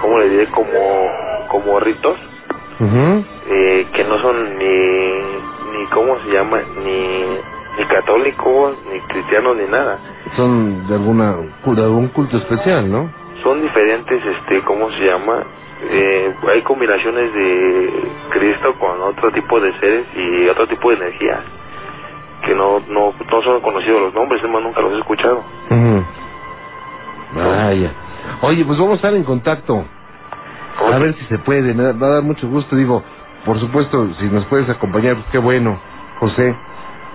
¿cómo 0.00 0.18
le 0.18 0.28
diré? 0.28 0.46
Como, 0.50 1.08
como 1.48 1.80
ritos, 1.80 2.18
eh, 3.48 3.86
que 3.92 4.04
no 4.04 4.18
son 4.18 4.58
ni, 4.58 4.66
ni, 4.66 5.86
¿cómo 5.92 6.18
se 6.20 6.30
llama? 6.30 6.58
Ni, 6.84 7.22
ni 7.78 7.84
católicos, 7.86 8.76
ni 8.92 9.00
cristianos, 9.02 9.56
ni 9.56 9.64
nada. 9.66 9.98
Son 10.36 10.86
de 10.88 10.94
alguna 10.94 11.36
de 11.64 11.82
algún 11.82 12.08
culto 12.08 12.36
especial, 12.38 12.90
¿no? 12.90 13.21
Son 13.42 13.62
diferentes, 13.62 14.24
este, 14.24 14.62
¿cómo 14.62 14.90
se 14.92 15.04
llama? 15.04 15.44
Eh, 15.90 16.34
hay 16.52 16.62
combinaciones 16.62 17.34
de 17.34 17.92
Cristo 18.30 18.74
con 18.78 19.00
otro 19.02 19.32
tipo 19.32 19.60
de 19.60 19.74
seres 19.78 20.06
y 20.14 20.48
otro 20.48 20.66
tipo 20.68 20.90
de 20.90 20.96
energías 20.96 21.40
que 22.44 22.54
no 22.54 22.80
no 22.88 23.12
no 23.30 23.42
son 23.42 23.60
conocidos 23.60 24.00
los 24.00 24.14
nombres, 24.14 24.40
además 24.42 24.62
nunca 24.62 24.82
los 24.82 24.92
he 24.94 24.98
escuchado. 24.98 25.42
Vaya. 27.34 27.92
Oye, 28.42 28.64
pues 28.64 28.78
vamos 28.78 28.94
a 28.94 28.96
estar 28.96 29.14
en 29.14 29.24
contacto. 29.24 29.84
A 30.92 30.98
ver 30.98 31.14
si 31.14 31.24
se 31.26 31.38
puede, 31.38 31.74
me 31.74 31.92
va 31.92 32.06
a 32.06 32.10
dar 32.14 32.22
mucho 32.22 32.48
gusto, 32.48 32.76
digo, 32.76 33.02
por 33.44 33.58
supuesto, 33.58 34.08
si 34.14 34.26
nos 34.26 34.44
puedes 34.46 34.68
acompañar, 34.68 35.14
pues 35.14 35.26
qué 35.30 35.38
bueno, 35.38 35.78
José, 36.18 36.54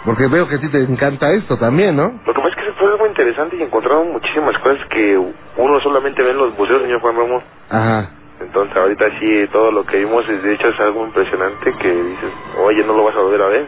porque 0.06 0.28
veo 0.28 0.48
que 0.48 0.56
a 0.56 0.60
ti 0.60 0.70
te 0.70 0.80
encanta 0.84 1.32
esto 1.32 1.58
también, 1.58 1.96
¿no? 1.96 2.14
Lo 2.26 2.34
que 2.34 2.42
pasa 2.42 2.50
es 2.50 2.56
que 2.56 2.72
fue 2.74 2.92
algo 2.92 3.07
interesante 3.18 3.56
y 3.58 3.64
encontraron 3.64 4.12
muchísimas 4.12 4.56
cosas 4.60 4.86
que 4.90 5.18
uno 5.58 5.80
solamente 5.80 6.22
ve 6.24 6.30
en 6.32 6.38
los 6.38 6.58
museos, 6.58 6.82
señor 6.84 7.02
Juan 7.02 7.16
Ramón. 7.18 7.42
Ajá, 7.70 8.12
Entonces 8.40 8.78
ahorita 8.78 9.06
sí, 9.20 9.48
todo 9.52 9.72
lo 9.72 9.84
que 9.86 9.98
vimos 9.98 10.28
es, 10.30 10.44
de 10.44 10.54
hecho 10.54 10.68
es 10.68 10.80
algo 10.80 11.04
impresionante 11.06 11.74
que 11.82 11.92
dices, 11.92 12.30
oye, 12.64 12.84
no 12.86 12.94
lo 12.96 13.04
vas 13.06 13.16
a 13.16 13.20
volver 13.22 13.42
a 13.42 13.48
ver. 13.48 13.66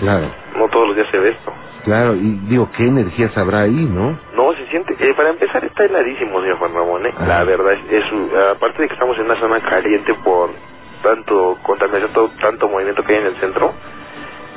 claro, 0.00 0.26
No 0.56 0.68
todos 0.68 0.88
los 0.88 0.96
días 0.96 1.08
se 1.10 1.18
ve 1.18 1.28
esto. 1.30 1.52
claro, 1.84 2.14
y 2.14 2.38
digo, 2.48 2.68
¿qué 2.76 2.84
energías 2.84 3.34
habrá 3.38 3.60
ahí, 3.60 3.88
no? 3.90 4.18
No, 4.36 4.52
se 4.52 4.66
siente, 4.66 4.94
eh, 5.00 5.14
para 5.14 5.30
empezar 5.30 5.64
está 5.64 5.84
heladísimo, 5.84 6.40
señor 6.42 6.58
Juan 6.58 6.74
Ramón, 6.74 7.06
¿eh? 7.06 7.14
La 7.26 7.42
verdad, 7.44 7.72
es, 7.90 8.04
aparte 8.50 8.82
de 8.82 8.88
que 8.88 8.94
estamos 8.94 9.16
en 9.18 9.24
una 9.24 9.36
zona 9.36 9.60
caliente 9.60 10.12
por 10.22 10.50
tanto 11.02 11.56
contaminación, 11.62 12.12
todo- 12.12 12.30
tanto 12.42 12.68
movimiento 12.68 13.02
que 13.02 13.14
hay 13.14 13.20
en 13.20 13.26
el 13.28 13.36
centro, 13.40 13.72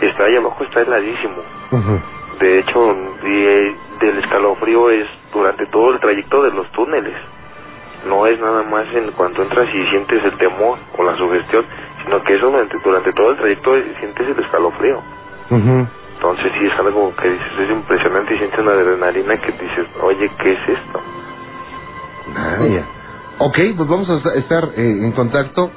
está 0.02 0.26
ahí 0.26 0.36
abajo, 0.36 0.62
está 0.66 0.82
heladísimo. 0.82 1.38
Ujú. 1.72 2.00
De 2.40 2.60
hecho, 2.60 2.80
y, 3.24 3.76
del 4.06 4.18
escalofrío 4.20 4.90
es 4.92 5.08
durante 5.34 5.66
todo 5.68 5.94
el 5.94 6.00
trayecto 6.00 6.44
de 6.44 6.52
los 6.52 6.70
túneles. 6.72 7.16
No 8.08 8.26
es 8.28 8.40
nada 8.40 8.64
más 8.64 8.86
en 8.94 9.12
cuanto 9.12 9.42
entras 9.44 9.68
y 9.74 9.88
sientes 9.88 10.24
el 10.26 10.38
temor 10.38 10.78
o 10.98 11.04
la 11.04 11.16
sugestión, 11.18 11.66
sino 12.04 12.22
que 12.24 12.34
eso 12.36 12.48
durante, 12.52 12.78
durante 12.84 13.14
todo 13.14 13.32
el 13.32 13.38
trayecto 13.38 13.72
sientes 14.00 14.28
el 14.28 14.40
escalofrío. 14.44 15.02
Entonces 16.16 16.52
sí 16.58 16.66
es 16.66 16.80
algo 16.80 17.14
que 17.16 17.30
dices, 17.30 17.60
es 17.60 17.70
impresionante 17.70 18.34
y 18.34 18.38
sientes 18.38 18.60
una 18.60 18.72
adrenalina 18.72 19.38
que 19.38 19.52
dices, 19.54 19.86
oye, 20.02 20.30
¿qué 20.40 20.52
es 20.54 20.70
esto? 20.70 21.02
Vaya. 22.60 22.86
Ok, 23.40 23.58
pues 23.76 23.90
vamos 23.90 24.10
a 24.10 24.16
esta- 24.18 24.34
estar 24.36 24.64
eh, 24.78 24.82
en 25.04 25.12
contacto 25.14 25.72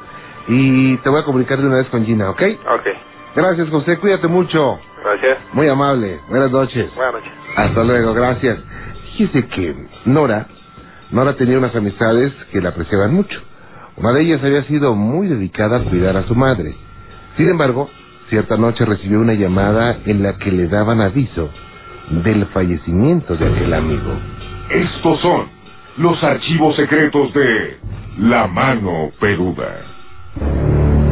y 0.48 0.96
te 0.98 1.08
voy 1.08 1.20
a 1.20 1.24
comunicar 1.24 1.58
de 1.58 1.66
una 1.66 1.76
vez 1.78 1.88
con 1.88 2.04
Gina, 2.04 2.30
¿ok? 2.30 2.42
Ok, 2.68 2.86
Gracias, 3.36 3.68
José, 3.68 3.98
cuídate 3.98 4.28
mucho. 4.28 4.78
gracias. 5.04 5.38
Muy 5.52 5.68
amable. 5.68 6.20
Buenas 6.28 6.50
noches. 6.50 6.86
Buenas 6.94 7.14
noches. 7.14 7.32
Hasta 7.54 7.84
luego, 7.84 8.14
gracias. 8.14 8.58
Fíjese 9.16 9.46
que 9.48 9.74
Nora, 10.06 10.46
Nora 11.10 11.34
tenía 11.34 11.58
unas 11.58 11.74
amistades 11.76 12.32
que 12.50 12.60
la 12.60 12.70
apreciaban 12.70 13.14
mucho. 13.14 13.38
Una 13.96 14.12
de 14.12 14.22
ellas 14.22 14.42
había 14.42 14.62
sido 14.64 14.94
muy 14.94 15.28
dedicada 15.28 15.78
a 15.78 15.84
cuidar 15.84 16.16
a 16.16 16.26
su 16.26 16.34
madre. 16.34 16.74
Sin 17.36 17.48
embargo, 17.48 17.90
cierta 18.30 18.56
noche 18.56 18.84
recibió 18.84 19.20
una 19.20 19.34
llamada 19.34 19.98
en 20.06 20.22
la 20.22 20.38
que 20.38 20.50
le 20.50 20.68
daban 20.68 21.00
aviso 21.00 21.50
del 22.10 22.46
fallecimiento 22.46 23.36
de 23.36 23.46
aquel 23.46 23.74
amigo. 23.74 24.12
Estos 24.70 25.20
son 25.20 25.46
los 25.98 26.22
archivos 26.24 26.76
secretos 26.76 27.32
de 27.32 27.78
La 28.18 28.46
Mano 28.46 29.10
Peluda. 29.20 29.95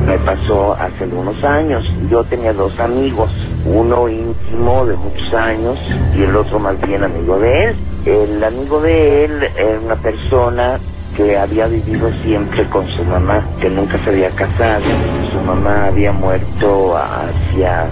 Me 0.07 0.19
pasó 0.19 0.75
hace 0.75 1.05
algunos 1.05 1.43
años. 1.45 1.85
Yo 2.11 2.25
tenía 2.25 2.53
dos 2.53 2.79
amigos, 2.79 3.31
uno 3.65 4.09
íntimo 4.09 4.87
de 4.87 4.97
muchos 4.97 5.33
años 5.35 5.79
y 6.17 6.23
el 6.23 6.37
otro 6.37 6.59
más 6.59 6.81
bien 6.87 7.05
amigo 7.05 7.39
de 7.39 7.65
él. 7.65 7.77
El 8.05 8.45
amigo 8.45 8.81
de 8.81 9.25
él 9.25 9.43
era 9.57 9.81
una 9.81 9.97
persona 9.97 10.79
que 11.17 11.39
había 11.39 11.67
vivido 11.69 12.11
siempre 12.25 12.69
con 12.69 12.89
su 12.89 13.05
mamá, 13.05 13.47
que 13.61 13.71
nunca 13.71 13.99
se 13.99 14.11
había 14.11 14.31
casado. 14.31 14.85
Su 15.33 15.41
mamá 15.41 15.87
había 15.87 16.13
muerto 16.13 16.97
hacía 16.97 17.87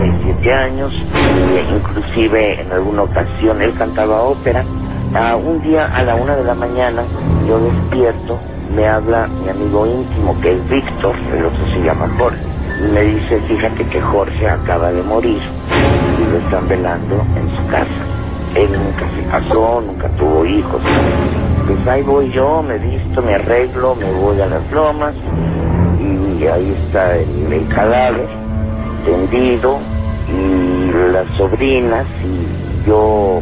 6, 0.00 0.12
7 0.40 0.52
años, 0.52 0.92
e 1.14 1.74
inclusive 1.74 2.60
en 2.60 2.72
alguna 2.72 3.02
ocasión 3.02 3.62
él 3.62 3.72
cantaba 3.78 4.22
ópera. 4.22 4.64
Ah, 5.14 5.36
un 5.36 5.62
día 5.62 5.86
a 5.86 6.02
la 6.02 6.16
una 6.16 6.36
de 6.36 6.44
la 6.44 6.54
mañana 6.54 7.04
yo 7.46 7.60
despierto, 7.60 8.38
me 8.74 8.88
habla 8.88 9.28
mi 9.28 9.48
amigo 9.48 9.86
íntimo 9.86 10.38
que 10.40 10.52
es 10.52 10.68
Víctor, 10.68 11.14
el 11.32 11.46
otro 11.46 11.66
se 11.68 11.80
llama 11.82 12.08
Jorge, 12.18 12.40
y 12.80 12.92
me 12.92 13.02
dice, 13.02 13.40
fíjate 13.48 13.86
que 13.86 14.00
Jorge 14.00 14.48
acaba 14.48 14.92
de 14.92 15.02
morir 15.02 15.40
y 16.18 16.30
lo 16.32 16.38
están 16.38 16.68
velando 16.68 17.24
en 17.36 17.56
su 17.56 17.66
casa. 17.68 18.16
Él 18.54 18.70
nunca 18.72 19.06
se 19.14 19.24
casó, 19.30 19.82
nunca 19.86 20.08
tuvo 20.16 20.44
hijos. 20.46 20.80
Pues 21.66 21.86
ahí 21.86 22.02
voy 22.02 22.30
yo, 22.30 22.62
me 22.62 22.78
visto, 22.78 23.22
me 23.22 23.34
arreglo, 23.34 23.94
me 23.94 24.10
voy 24.12 24.40
a 24.40 24.46
las 24.46 24.70
lomas 24.72 25.14
y 26.00 26.46
ahí 26.46 26.76
está 26.86 27.16
el, 27.16 27.52
el 27.52 27.68
cadáver 27.68 28.28
tendido 29.04 29.78
y 30.28 31.12
las 31.12 31.28
sobrinas 31.36 32.06
y 32.24 32.88
yo 32.88 33.40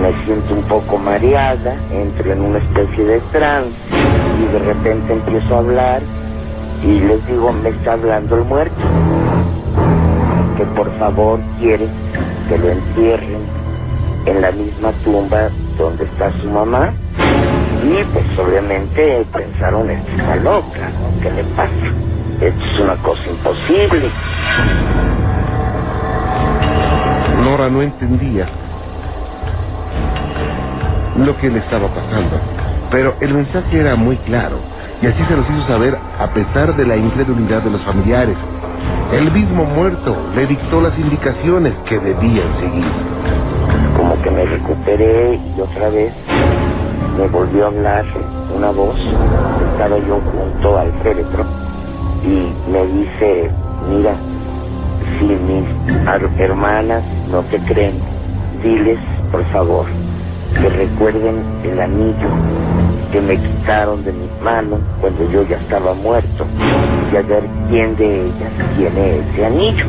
me 0.00 0.24
siento 0.24 0.54
un 0.54 0.62
poco 0.64 0.98
mareada, 0.98 1.76
entro 1.90 2.32
en 2.32 2.40
una 2.40 2.58
especie 2.58 3.04
de 3.04 3.20
trance 3.32 3.76
y 4.40 4.52
de 4.52 4.58
repente 4.58 5.12
empiezo 5.12 5.54
a 5.54 5.58
hablar 5.58 6.02
y 6.82 7.00
les 7.00 7.26
digo, 7.26 7.52
me 7.52 7.68
está 7.70 7.92
hablando 7.92 8.36
el 8.36 8.44
muerto, 8.44 8.82
que 10.56 10.64
por 10.76 10.90
favor 10.98 11.40
quiere 11.58 11.88
que 12.48 12.58
lo 12.58 12.68
entierren 12.70 13.42
en 14.26 14.40
la 14.40 14.50
misma 14.52 14.92
tumba 15.04 15.50
donde 15.78 16.04
está 16.04 16.32
su 16.40 16.50
mamá. 16.50 16.92
Y 17.84 18.04
pues 18.12 18.38
obviamente 18.38 19.26
pensaron, 19.32 19.90
esta 19.90 20.36
loca. 20.36 20.90
¿Qué 21.20 21.30
le 21.30 21.44
pasa? 21.56 21.70
Esto 22.40 22.64
es 22.64 22.80
una 22.80 22.96
cosa 22.96 23.22
imposible. 23.28 24.10
Nora 27.44 27.68
no 27.68 27.82
entendía 27.82 28.46
lo 31.26 31.36
que 31.36 31.50
le 31.50 31.58
estaba 31.58 31.88
pasando, 31.88 32.38
pero 32.90 33.14
el 33.20 33.34
mensaje 33.34 33.78
era 33.78 33.96
muy 33.96 34.16
claro 34.18 34.58
y 35.00 35.06
así 35.06 35.22
se 35.24 35.36
los 35.36 35.48
hizo 35.50 35.66
saber 35.66 35.98
a 36.18 36.28
pesar 36.28 36.76
de 36.76 36.86
la 36.86 36.96
incredulidad 36.96 37.62
de 37.62 37.70
los 37.70 37.82
familiares. 37.82 38.36
El 39.12 39.30
mismo 39.30 39.64
muerto 39.64 40.16
le 40.34 40.46
dictó 40.46 40.80
las 40.80 40.96
indicaciones 40.98 41.74
que 41.88 41.98
debían 41.98 42.48
seguir. 42.60 42.84
Como 43.96 44.20
que 44.22 44.30
me 44.30 44.44
recuperé 44.46 45.40
y 45.56 45.60
otra 45.60 45.90
vez 45.90 46.12
me 47.18 47.28
volvió 47.28 47.64
a 47.64 47.68
hablar 47.68 48.04
una 48.54 48.70
voz. 48.70 48.96
Estaba 49.72 49.98
yo 49.98 50.20
junto 50.20 50.78
al 50.78 50.92
féretro 51.02 51.44
y 52.24 52.70
me 52.70 52.86
dice, 52.86 53.50
mira, 53.90 54.14
si 55.18 55.26
mis 55.26 56.38
hermanas 56.38 57.02
no 57.28 57.42
te 57.42 57.58
creen, 57.60 58.00
diles, 58.62 58.98
por 59.30 59.44
favor, 59.46 59.86
que 60.54 60.68
recuerden 60.68 61.42
el 61.64 61.80
anillo 61.80 62.28
que 63.12 63.20
me 63.20 63.36
quitaron 63.36 64.02
de 64.04 64.12
mis 64.12 64.40
manos 64.42 64.80
cuando 65.00 65.30
yo 65.30 65.42
ya 65.42 65.56
estaba 65.56 65.92
muerto 65.92 66.46
y 67.12 67.16
a 67.16 67.22
ver 67.22 67.44
quién 67.68 67.94
de 67.96 68.26
ellas 68.26 68.52
tiene 68.76 69.18
ese 69.18 69.44
anillo. 69.44 69.86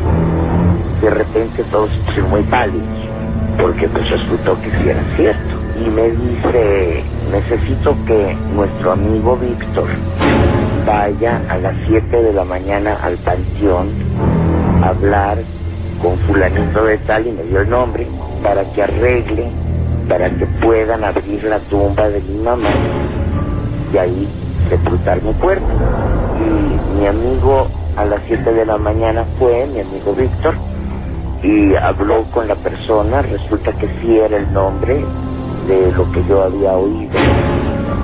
De 1.00 1.10
repente 1.10 1.64
todos 1.70 1.90
se 2.14 2.20
muy 2.20 2.42
pálidos 2.42 2.86
porque 3.58 3.88
pues 3.88 4.10
resultó 4.10 4.60
que 4.60 4.70
sí 4.70 4.88
era 4.88 5.02
cierto. 5.16 5.54
Y 5.84 5.88
me 5.88 6.10
dice, 6.10 7.02
necesito 7.32 7.96
que 8.06 8.36
nuestro 8.54 8.92
amigo 8.92 9.36
Víctor 9.36 9.88
vaya 10.86 11.40
a 11.48 11.56
las 11.56 11.74
7 11.88 12.22
de 12.22 12.32
la 12.32 12.44
mañana 12.44 12.98
al 13.02 13.16
panteón 13.18 13.88
a 14.82 14.88
hablar 14.88 15.38
con 16.02 16.18
fulanito 16.20 16.84
de 16.84 16.98
tal 16.98 17.26
y 17.26 17.32
me 17.32 17.42
dio 17.44 17.62
el 17.62 17.70
nombre 17.70 18.06
para 18.42 18.64
que 18.72 18.82
arregle 18.82 19.50
para 20.08 20.30
que 20.30 20.46
puedan 20.62 21.04
abrir 21.04 21.42
la 21.44 21.60
tumba 21.60 22.08
de 22.08 22.20
mi 22.20 22.42
mamá 22.42 22.70
y 23.92 23.96
ahí 23.96 24.28
sepultar 24.68 25.22
mi 25.22 25.32
cuerpo. 25.34 25.68
Y 26.38 26.98
mi 26.98 27.06
amigo 27.06 27.68
a 27.96 28.04
las 28.04 28.20
7 28.26 28.52
de 28.52 28.66
la 28.66 28.76
mañana 28.76 29.24
fue, 29.38 29.66
mi 29.66 29.80
amigo 29.80 30.14
Víctor, 30.14 30.54
y 31.42 31.74
habló 31.76 32.24
con 32.30 32.48
la 32.48 32.56
persona, 32.56 33.22
resulta 33.22 33.72
que 33.72 33.88
sí 34.00 34.18
era 34.18 34.36
el 34.36 34.52
nombre 34.52 35.04
de 35.68 35.92
lo 35.92 36.10
que 36.10 36.24
yo 36.24 36.42
había 36.42 36.72
oído. 36.72 37.12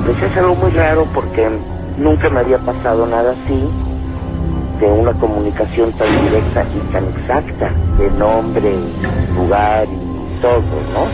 Pues 0.04 0.22
es 0.22 0.36
algo 0.36 0.54
muy 0.56 0.70
raro 0.70 1.06
porque 1.14 1.48
nunca 1.96 2.30
me 2.30 2.40
había 2.40 2.58
pasado 2.58 3.06
nada 3.06 3.32
así, 3.32 3.68
de 4.80 4.86
una 4.86 5.12
comunicación 5.14 5.92
tan 5.92 6.24
directa 6.24 6.64
y 6.74 6.92
tan 6.92 7.08
exacta, 7.08 7.72
de 7.98 8.10
nombre, 8.12 8.78
lugar 9.34 9.88
y 9.88 10.09
todo, 10.40 10.62
¿no? 10.92 11.06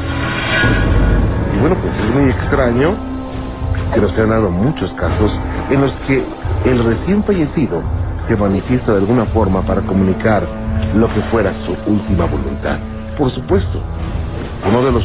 Y 1.55 1.61
bueno, 1.61 1.77
pues 1.81 1.93
es 1.95 2.15
muy 2.15 2.31
extraño 2.31 2.95
que 3.93 4.01
nos 4.01 4.19
han 4.19 4.31
dado 4.31 4.51
muchos 4.51 4.91
casos 4.93 5.33
en 5.71 5.81
los 5.81 5.93
que 6.07 6.25
el 6.65 6.85
recién 6.85 7.23
fallecido 7.25 7.83
se 8.29 8.37
manifiesta 8.37 8.93
de 8.93 8.99
alguna 8.99 9.25
forma 9.27 9.63
para 9.63 9.81
comunicar 9.83 10.47
lo 10.95 11.09
que 11.09 11.21
fuera 11.23 11.53
su 11.65 11.73
última 11.91 12.27
voluntad. 12.27 12.79
Por 13.17 13.31
supuesto, 13.31 13.81
uno 14.69 14.83
de 14.83 14.93
los 14.93 15.05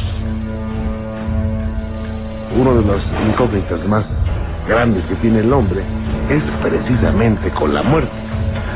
uno 2.58 2.74
de 2.74 2.82
los 2.82 3.02
incógnitas 3.26 3.82
más 3.88 4.04
grandes 4.68 5.04
que 5.06 5.14
tiene 5.16 5.40
el 5.40 5.52
hombre 5.52 5.82
es 6.28 6.42
precisamente 6.62 7.50
con 7.50 7.72
la 7.72 7.82
muerte. 7.82 8.12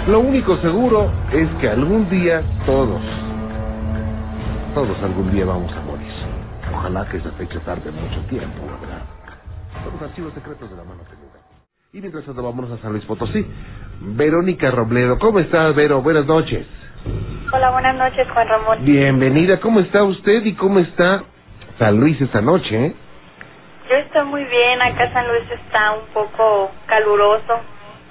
Lo 0.09 0.21
único 0.21 0.57
seguro 0.59 1.11
es 1.33 1.49
que 1.61 1.69
algún 1.69 2.09
día 2.09 2.43
todos, 2.65 3.01
todos 4.77 5.03
algún 5.03 5.33
día 5.33 5.47
vamos 5.47 5.73
a 5.75 5.81
morir. 5.81 6.07
Ojalá 6.71 7.09
que 7.09 7.17
esa 7.17 7.31
fecha 7.33 7.59
tarde 7.61 7.91
mucho 7.93 8.21
tiempo, 8.29 8.61
¿verdad? 8.79 9.05
Son 9.83 9.95
los 9.95 10.03
archivos 10.03 10.35
secretos 10.35 10.69
de 10.69 10.77
la 10.77 10.85
mano 10.85 11.03
peluda. 11.05 11.41
Y 11.95 12.01
mientras 12.03 12.27
tanto 12.27 12.43
vámonos 12.43 12.71
a 12.73 12.83
San 12.83 12.93
Luis 12.93 13.03
Potosí. 13.07 13.47
Verónica 14.03 14.71
Robledo, 14.71 15.19
¿cómo 15.19 15.39
estás, 15.39 15.75
Vero? 15.75 16.03
Buenas 16.03 16.27
noches. 16.27 16.67
Hola, 17.55 17.71
buenas 17.71 17.97
noches, 17.97 18.29
Juan 18.31 18.49
Ramón. 18.49 18.85
Bienvenida, 18.85 19.61
¿cómo 19.61 19.81
está 19.81 20.05
usted 20.05 20.45
y 20.45 20.53
cómo 20.53 20.79
está 20.81 21.25
San 21.79 21.99
Luis 21.99 22.21
esta 22.21 22.43
noche? 22.43 22.77
eh? 22.89 22.95
Yo 23.89 23.97
estoy 23.97 24.27
muy 24.27 24.45
bien, 24.45 24.83
acá 24.83 25.11
San 25.11 25.27
Luis 25.27 25.51
está 25.53 25.93
un 25.93 26.05
poco 26.13 26.71
caluroso, 26.87 27.61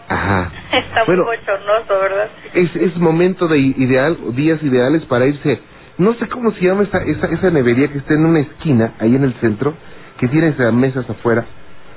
Ajá. 0.09 0.51
está 0.71 1.03
Bueno. 1.05 1.25
muy 1.25 1.35
bochornoso, 1.35 1.99
¿verdad? 2.01 2.27
Es, 2.55 2.75
es 2.75 2.97
momento 2.97 3.47
de 3.47 3.59
ideal, 3.59 4.17
días 4.33 4.63
ideales 4.63 5.05
para 5.05 5.27
irse. 5.27 5.61
No 5.97 6.13
sé 6.15 6.27
cómo 6.27 6.51
se 6.51 6.61
llama 6.65 6.83
esa, 6.83 6.97
esa, 7.03 7.27
esa 7.27 7.51
nevería 7.51 7.87
que 7.87 7.99
está 7.99 8.13
en 8.15 8.25
una 8.25 8.39
esquina, 8.39 8.93
ahí 8.99 9.15
en 9.15 9.23
el 9.23 9.33
centro, 9.35 9.73
que 10.19 10.27
tiene 10.27 10.49
esas 10.49 10.73
mesas 10.73 11.09
afuera 11.09 11.45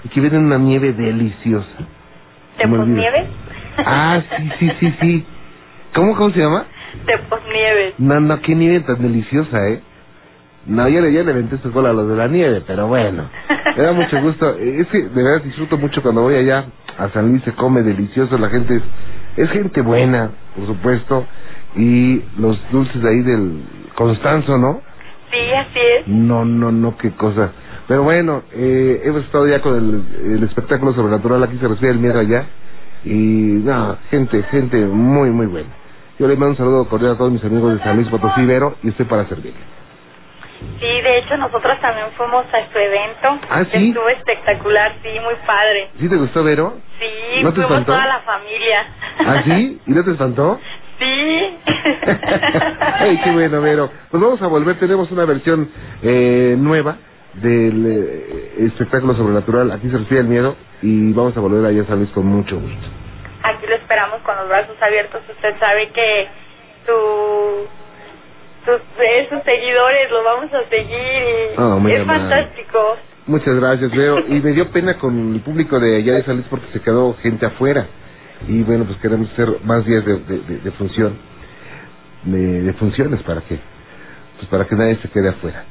y 0.05 0.09
que 0.09 0.21
venden 0.21 0.45
una 0.47 0.59
nieve 0.59 0.93
deliciosa. 0.93 1.67
¿De 2.57 2.63
Se 2.63 2.67
me 2.69 2.79
olvida. 2.79 3.03
posnieves? 3.03 3.31
Ah, 3.79 4.19
sí, 4.37 4.51
sí, 4.59 4.73
sí, 4.81 4.95
sí. 5.01 5.27
¿Cómo, 5.95 6.15
cómo 6.17 6.31
se 6.33 6.41
llama? 6.41 6.65
De 7.07 7.19
posnieves. 7.29 7.95
No, 7.99 8.21
no, 8.21 8.41
qué 8.41 8.55
nieve 8.55 8.81
tan 8.81 9.03
deliciosa, 9.03 9.69
¿eh? 9.69 9.81
No, 10.67 10.87
ya 10.89 11.01
le, 11.01 11.13
ya 11.13 11.23
le 11.23 11.33
aventé 11.33 11.59
su 11.59 11.73
cola 11.73 11.91
a 11.91 11.93
los 11.93 12.09
de 12.09 12.17
la 12.17 12.29
nieve, 12.29 12.63
pero 12.67 12.87
bueno. 12.89 13.29
Me 13.77 13.83
da 13.83 13.93
mucho 13.93 14.21
gusto. 14.21 14.55
Es 14.59 14.87
que 14.89 15.03
de 15.09 15.23
verdad 15.23 15.43
disfruto 15.43 15.79
mucho 15.79 16.03
cuando 16.03 16.23
voy 16.23 16.35
allá 16.35 16.67
a 16.99 17.09
San 17.11 17.31
Luis, 17.31 17.43
se 17.43 17.53
come 17.53 17.83
delicioso, 17.83 18.37
la 18.39 18.51
gente 18.51 18.77
es, 18.77 18.83
es 19.37 19.51
gente 19.51 19.81
buena, 19.81 20.31
por 20.55 20.67
supuesto. 20.67 21.27
Y 21.79 22.23
los 22.39 22.59
dulces 22.71 23.01
de 23.03 23.09
ahí 23.09 23.23
del 23.23 23.63
Constanzo, 23.95 24.59
¿no? 24.59 24.83
Sí, 25.31 25.39
así 25.53 25.79
es. 25.79 26.09
No, 26.09 26.45
no, 26.45 26.73
no, 26.73 26.97
qué 26.97 27.13
cosa. 27.13 27.53
Pero 27.87 28.03
bueno, 28.03 28.43
eh, 28.53 29.01
hemos 29.05 29.25
estado 29.25 29.47
ya 29.49 29.61
con 29.63 29.75
el, 29.77 30.35
el 30.37 30.45
espectáculo 30.45 30.93
sobrenatural, 30.93 31.43
aquí 31.45 31.57
se 31.59 31.69
recibe 31.69 31.91
el 31.93 31.99
miedo 31.99 32.19
allá. 32.19 32.47
Y 33.05 33.13
no, 33.15 33.97
gente, 34.11 34.43
gente 34.45 34.77
muy, 34.85 35.31
muy 35.31 35.47
buena. 35.47 35.69
Yo 36.19 36.27
le 36.27 36.35
mando 36.35 36.51
un 36.51 36.57
saludo 36.57 36.89
cordial 36.89 37.13
a 37.13 37.17
todos 37.17 37.31
mis 37.31 37.45
amigos 37.45 37.75
de 37.79 37.85
San 37.85 37.97
Luis 37.97 38.09
Potosí, 38.09 38.45
Vero, 38.45 38.77
y 38.83 38.89
estoy 38.89 39.07
para 39.07 39.27
servirle. 39.29 39.61
Sí, 40.81 41.01
de 41.03 41.19
hecho 41.19 41.37
nosotros 41.37 41.81
también 41.81 42.07
fuimos 42.17 42.45
a 42.53 42.73
su 42.73 42.79
evento. 42.79 43.47
¿Ah, 43.49 43.63
sí? 43.73 43.89
Estuvo 43.89 44.09
espectacular, 44.09 44.93
sí, 45.03 45.11
muy 45.23 45.35
padre. 45.47 45.91
¿Sí 46.01 46.09
te 46.09 46.17
gustó, 46.17 46.43
Vero? 46.43 46.79
Sí, 46.99 47.45
¿No 47.45 47.51
te 47.51 47.61
fuimos 47.63 47.71
espantó? 47.79 47.93
toda 47.93 48.07
la 48.07 48.21
familia. 48.21 48.87
¿Ah, 49.25 49.43
sí? 49.45 49.81
¿Y 49.87 49.91
no 49.93 50.05
te 50.05 50.11
espantó? 50.11 50.59
Sí. 50.99 51.57
Ay, 53.01 53.21
qué 53.23 53.31
bueno, 53.31 53.61
Vero. 53.61 53.91
Pues 54.11 54.23
vamos 54.23 54.43
a 54.43 54.47
volver, 54.49 54.79
tenemos 54.79 55.11
una 55.11 55.25
versión 55.25 55.71
eh, 56.03 56.57
nueva 56.59 56.97
del 57.35 57.87
eh, 57.87 58.55
espectáculo 58.67 59.15
sobrenatural, 59.15 59.71
aquí 59.71 59.89
se 59.91 59.99
recibe 59.99 60.21
el 60.21 60.27
miedo, 60.27 60.57
y 60.83 61.13
vamos 61.13 61.37
a 61.37 61.41
volver 61.41 61.65
allá 61.67 61.83
a 61.83 61.87
San 61.87 61.99
Luis 61.99 62.11
con 62.11 62.27
mucho 62.27 62.57
gusto. 62.59 62.89
Aquí 63.45 63.67
lo 63.69 63.77
esperamos 63.77 64.21
con 64.23 64.35
los 64.37 64.49
brazos 64.49 64.77
abiertos. 64.81 65.21
Usted 65.31 65.55
sabe 65.61 65.89
que 65.91 66.29
su, 66.87 67.67
sus, 68.67 68.81
eh, 69.05 69.27
sus 69.31 69.43
seguidores 69.45 70.11
lo 70.11 70.25
vamos 70.25 70.53
a 70.53 70.69
seguir 70.69 70.91
y 70.91 71.55
Ah, 71.57 71.79
es 71.89 72.01
amable. 72.01 72.05
fantástico. 72.05 72.97
Muchas 73.27 73.55
gracias, 73.55 73.91
Vero. 73.93 74.19
Y 74.27 74.41
me 74.41 74.53
dio 74.53 74.71
pena 74.71 74.99
con 74.99 75.35
el 75.35 75.41
público 75.43 75.79
de 75.79 75.97
allá 75.99 76.15
de 76.15 76.25
San 76.25 76.37
Luis 76.37 76.47
porque 76.51 76.67
se 76.73 76.81
quedó 76.81 77.15
gente 77.23 77.47
afuera. 77.47 77.87
Y 78.47 78.63
bueno, 78.63 78.85
pues 78.85 78.99
queremos 78.99 79.31
hacer 79.33 79.49
más 79.65 79.85
días 79.85 80.05
de, 80.05 80.17
de, 80.19 80.39
de- 80.41 80.59
de 80.59 80.71
función, 80.73 81.19
de, 82.25 82.63
de 82.63 82.73
funciones 82.75 83.23
para 83.23 83.41
que, 83.43 83.59
pues 84.37 84.49
para 84.49 84.65
que 84.67 84.75
nadie 84.77 84.97
se 84.97 85.11
quede 85.11 85.31
afuera. 85.31 85.65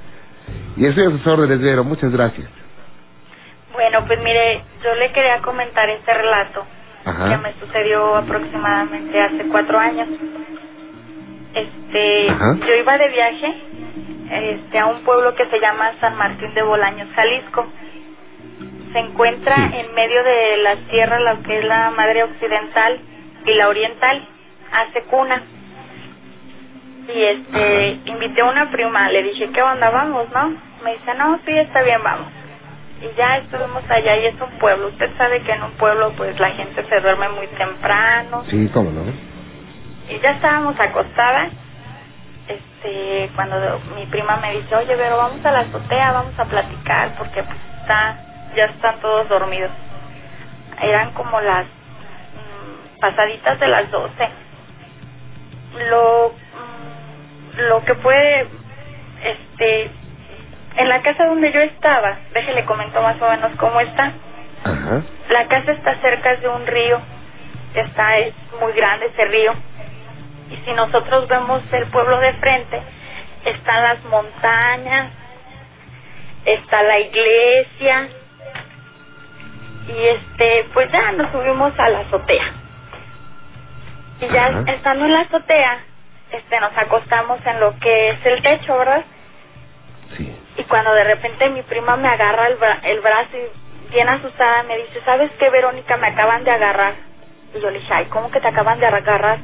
Y 0.75 0.85
estoy 0.85 1.05
a 1.05 1.09
sus 1.11 1.25
órdenes, 1.27 1.59
Vero. 1.59 1.83
Muchas 1.83 2.11
gracias. 2.11 2.47
Bueno, 3.73 4.03
pues 4.07 4.19
mire, 4.23 4.63
yo 4.83 4.93
le 4.95 5.11
quería 5.11 5.41
comentar 5.41 5.89
este 5.89 6.13
relato 6.13 6.65
que 7.29 7.37
me 7.37 7.53
sucedió 7.59 8.15
aproximadamente 8.17 9.21
hace 9.21 9.47
cuatro 9.49 9.79
años. 9.79 10.07
Este, 11.53 12.29
Ajá. 12.29 12.55
yo 12.67 12.75
iba 12.75 12.97
de 12.97 13.09
viaje 13.09 13.55
este, 14.31 14.79
a 14.79 14.85
un 14.87 15.01
pueblo 15.03 15.33
que 15.35 15.45
se 15.49 15.59
llama 15.59 15.91
San 15.99 16.15
Martín 16.17 16.53
de 16.53 16.63
Bolaños, 16.63 17.07
Jalisco. 17.15 17.65
Se 18.93 18.99
encuentra 18.99 19.55
en 19.73 19.93
medio 19.93 20.23
de 20.23 20.57
la 20.63 20.75
sierra, 20.89 21.19
lo 21.19 21.43
que 21.43 21.59
es 21.59 21.65
la 21.65 21.91
madre 21.91 22.23
occidental 22.23 22.99
y 23.45 23.53
la 23.53 23.69
oriental, 23.69 24.27
hace 24.71 25.03
cuna. 25.03 25.43
Y 27.07 27.23
este, 27.23 27.87
Ajá. 27.87 27.95
invité 28.05 28.41
a 28.41 28.45
una 28.45 28.71
prima, 28.71 29.09
le 29.09 29.23
dije, 29.23 29.49
¿qué 29.51 29.61
onda? 29.61 29.89
Vamos, 29.89 30.29
¿no? 30.31 30.49
Me 30.83 30.93
dice, 30.93 31.13
no, 31.15 31.39
sí, 31.45 31.51
está 31.57 31.81
bien, 31.83 32.01
vamos. 32.03 32.27
Y 33.01 33.15
ya 33.17 33.35
estuvimos 33.35 33.83
allá 33.89 34.17
y 34.17 34.25
es 34.25 34.35
un 34.41 34.57
pueblo. 34.59 34.87
Usted 34.87 35.15
sabe 35.17 35.41
que 35.41 35.51
en 35.51 35.63
un 35.63 35.71
pueblo 35.73 36.13
pues 36.17 36.39
la 36.39 36.49
gente 36.51 36.83
se 36.89 36.99
duerme 36.99 37.29
muy 37.29 37.47
temprano. 37.47 38.43
Sí, 38.49 38.69
cómo 38.73 38.89
no. 38.91 39.03
Y 40.09 40.19
ya 40.19 40.31
estábamos 40.31 40.75
acostadas. 40.79 41.51
Este, 42.47 43.29
cuando 43.35 43.55
mi 43.95 44.05
prima 44.07 44.37
me 44.37 44.51
dice, 44.57 44.75
oye, 44.75 44.95
pero 44.97 45.17
vamos 45.17 45.45
a 45.45 45.51
la 45.51 45.59
azotea, 45.59 46.11
vamos 46.11 46.39
a 46.39 46.45
platicar 46.45 47.13
porque 47.17 47.43
pues 47.43 47.57
está, 47.81 48.17
ya 48.55 48.65
están 48.65 48.99
todos 48.99 49.27
dormidos. 49.29 49.71
Eran 50.81 51.13
como 51.13 51.39
las 51.41 51.63
mm, 51.63 52.99
pasaditas 52.99 53.59
de 53.59 53.67
las 53.67 53.89
12. 53.91 54.29
Lo, 55.89 56.31
mm, 56.31 57.59
lo 57.67 57.85
que 57.85 57.95
fue, 57.95 58.47
este, 59.23 59.91
en 60.77 60.89
la 60.89 61.01
casa 61.01 61.25
donde 61.25 61.51
yo 61.51 61.61
estaba, 61.61 62.19
déjele 62.33 62.65
comento 62.65 63.01
más 63.01 63.21
o 63.21 63.29
menos 63.29 63.51
cómo 63.57 63.79
está. 63.79 64.13
Ajá. 64.63 65.03
La 65.29 65.47
casa 65.47 65.71
está 65.71 65.99
cerca 66.01 66.35
de 66.35 66.47
un 66.47 66.65
río, 66.65 67.01
está 67.73 68.17
es 68.17 68.33
muy 68.61 68.73
grande 68.73 69.07
ese 69.07 69.25
río. 69.25 69.53
Y 70.49 70.55
si 70.65 70.73
nosotros 70.73 71.27
vemos 71.27 71.61
el 71.71 71.87
pueblo 71.87 72.19
de 72.19 72.33
frente, 72.33 72.81
están 73.45 73.83
las 73.83 74.03
montañas, 74.05 75.11
está 76.45 76.83
la 76.83 76.99
iglesia. 76.99 78.09
Y 79.87 80.05
este, 80.07 80.67
pues 80.73 80.91
ya 80.91 81.11
nos 81.13 81.31
subimos 81.31 81.71
a 81.79 81.89
la 81.89 81.99
azotea. 81.99 82.53
Y 84.19 84.27
ya 84.27 84.45
Ajá. 84.47 84.63
estando 84.67 85.05
en 85.05 85.13
la 85.13 85.21
azotea, 85.21 85.79
este 86.31 86.59
nos 86.59 86.71
acostamos 86.77 87.39
en 87.45 87.59
lo 87.59 87.77
que 87.79 88.09
es 88.09 88.25
el 88.25 88.41
techo, 88.41 88.77
¿verdad? 88.77 89.05
Sí. 90.15 90.35
Y 90.57 90.63
cuando 90.63 90.93
de 90.93 91.03
repente 91.03 91.49
mi 91.49 91.61
prima 91.63 91.95
me 91.97 92.07
agarra 92.07 92.47
el, 92.47 92.57
bra- 92.59 92.79
el 92.83 92.99
brazo 93.01 93.29
y 93.37 93.89
bien 93.93 94.09
asustada 94.09 94.63
me 94.63 94.77
dice, 94.77 95.01
¿sabes 95.05 95.31
qué, 95.39 95.49
Verónica? 95.49 95.97
Me 95.97 96.07
acaban 96.07 96.43
de 96.43 96.51
agarrar. 96.51 96.95
Y 97.55 97.59
yo 97.61 97.69
le 97.69 97.79
dije, 97.79 97.93
ay, 97.93 98.05
¿cómo 98.05 98.29
que 98.31 98.41
te 98.41 98.47
acaban 98.47 98.79
de 98.79 98.87
agarrar? 98.87 99.39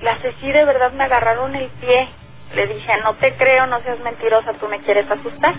La 0.00 0.16
sí, 0.40 0.50
de 0.52 0.64
verdad 0.64 0.92
me 0.92 1.04
agarraron 1.04 1.54
el 1.54 1.68
pie. 1.80 2.08
Le 2.54 2.66
dije, 2.66 2.92
no 3.02 3.14
te 3.14 3.34
creo, 3.36 3.66
no 3.66 3.80
seas 3.82 3.98
mentirosa, 4.00 4.52
tú 4.54 4.68
me 4.68 4.78
quieres 4.80 5.10
asustar. 5.10 5.54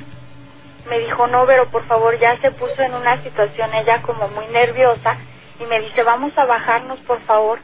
Me 0.87 0.99
dijo, 0.99 1.27
no, 1.27 1.45
pero 1.45 1.69
por 1.69 1.85
favor, 1.87 2.17
ya 2.19 2.37
se 2.41 2.51
puso 2.51 2.81
en 2.81 2.93
una 2.93 3.21
situación 3.23 3.73
ella 3.73 4.01
como 4.01 4.27
muy 4.29 4.47
nerviosa 4.47 5.17
y 5.59 5.65
me 5.65 5.79
dice, 5.79 6.03
vamos 6.03 6.37
a 6.37 6.45
bajarnos, 6.45 6.99
por 7.01 7.21
favor. 7.21 7.59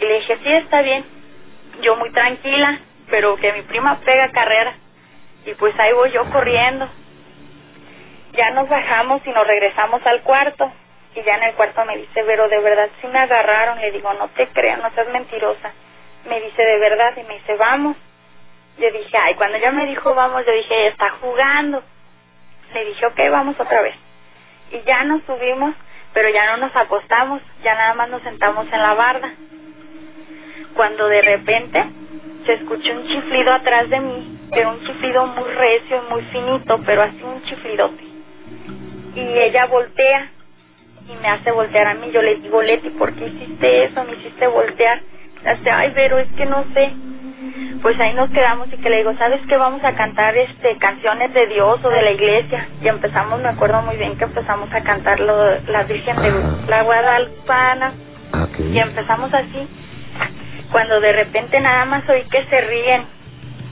Y 0.00 0.04
le 0.04 0.14
dije, 0.14 0.38
sí, 0.42 0.52
está 0.52 0.82
bien. 0.82 1.04
Yo 1.80 1.96
muy 1.96 2.10
tranquila, 2.12 2.80
pero 3.10 3.36
que 3.36 3.52
mi 3.52 3.62
prima 3.62 3.98
pega 4.04 4.30
carrera. 4.30 4.74
Y 5.44 5.54
pues 5.54 5.78
ahí 5.78 5.92
voy 5.92 6.10
yo 6.12 6.28
corriendo. 6.30 6.88
Ya 8.32 8.50
nos 8.50 8.68
bajamos 8.68 9.22
y 9.24 9.30
nos 9.30 9.46
regresamos 9.46 10.04
al 10.06 10.22
cuarto. 10.22 10.70
Y 11.14 11.22
ya 11.22 11.34
en 11.34 11.44
el 11.44 11.54
cuarto 11.54 11.84
me 11.84 11.96
dice, 11.96 12.22
pero 12.26 12.48
de 12.48 12.60
verdad 12.60 12.90
sí 13.00 13.06
me 13.08 13.18
agarraron. 13.18 13.80
Le 13.80 13.90
digo, 13.90 14.12
no 14.14 14.28
te 14.28 14.48
creo, 14.48 14.76
no 14.76 14.90
seas 14.94 15.08
mentirosa. 15.08 15.72
Me 16.28 16.40
dice, 16.40 16.62
de 16.62 16.78
verdad, 16.78 17.14
y 17.16 17.22
me 17.24 17.34
dice, 17.34 17.56
vamos. 17.56 17.96
Yo 18.78 18.90
dije, 18.90 19.16
ay, 19.22 19.34
cuando 19.36 19.56
ella 19.56 19.72
me 19.72 19.86
dijo 19.86 20.14
vamos, 20.14 20.44
yo 20.46 20.52
dije, 20.52 20.88
está 20.88 21.10
jugando. 21.20 21.82
Le 22.74 22.84
dije, 22.84 23.06
ok, 23.06 23.20
vamos 23.30 23.58
otra 23.58 23.82
vez. 23.82 23.94
Y 24.72 24.82
ya 24.86 25.04
nos 25.04 25.22
subimos, 25.24 25.74
pero 26.12 26.28
ya 26.30 26.44
no 26.50 26.66
nos 26.66 26.76
acostamos, 26.76 27.40
ya 27.62 27.74
nada 27.74 27.94
más 27.94 28.08
nos 28.10 28.22
sentamos 28.22 28.66
en 28.72 28.82
la 28.82 28.94
barda. 28.94 29.32
Cuando 30.74 31.08
de 31.08 31.22
repente 31.22 31.84
se 32.44 32.54
escuchó 32.54 32.92
un 32.92 33.06
chiflido 33.06 33.52
atrás 33.52 33.88
de 33.88 34.00
mí, 34.00 34.38
pero 34.52 34.70
un 34.70 34.84
chiflido 34.84 35.26
muy 35.26 35.50
recio 35.50 36.02
y 36.02 36.12
muy 36.12 36.22
finito, 36.24 36.80
pero 36.86 37.02
así 37.02 37.22
un 37.22 37.42
chiflidote. 37.44 38.04
Y 39.14 39.38
ella 39.38 39.66
voltea 39.66 40.30
y 41.08 41.16
me 41.22 41.28
hace 41.28 41.50
voltear 41.50 41.86
a 41.88 41.94
mí. 41.94 42.10
Yo 42.12 42.20
le 42.22 42.36
digo, 42.36 42.60
Leti, 42.62 42.90
¿por 42.90 43.14
qué 43.14 43.26
hiciste 43.26 43.84
eso? 43.84 44.04
Me 44.04 44.14
hiciste 44.16 44.46
voltear. 44.46 45.00
Hace, 45.44 45.70
ay, 45.70 45.92
pero 45.94 46.18
es 46.18 46.28
que 46.32 46.44
no 46.44 46.64
sé. 46.74 46.92
Pues 47.82 47.98
ahí 48.00 48.14
nos 48.14 48.30
quedamos 48.30 48.68
y 48.72 48.76
que 48.78 48.90
le 48.90 48.98
digo, 48.98 49.14
¿sabes 49.18 49.40
qué? 49.48 49.56
Vamos 49.56 49.82
a 49.84 49.94
cantar 49.94 50.36
este 50.36 50.76
canciones 50.78 51.32
de 51.34 51.46
Dios 51.46 51.78
o 51.84 51.88
de 51.88 52.02
la 52.02 52.10
iglesia. 52.10 52.68
Y 52.80 52.88
empezamos, 52.88 53.40
me 53.40 53.48
acuerdo 53.48 53.82
muy 53.82 53.96
bien 53.96 54.16
que 54.16 54.24
empezamos 54.24 54.72
a 54.72 54.82
cantar 54.82 55.20
lo, 55.20 55.60
la 55.60 55.84
Virgen 55.84 56.16
de 56.16 56.32
la 56.68 56.82
Guadalupana. 56.82 57.92
Y 58.58 58.78
empezamos 58.78 59.32
así. 59.32 59.68
Cuando 60.72 61.00
de 61.00 61.12
repente 61.12 61.60
nada 61.60 61.84
más 61.84 62.08
oí 62.08 62.22
que 62.24 62.44
se 62.46 62.60
ríen. 62.60 63.06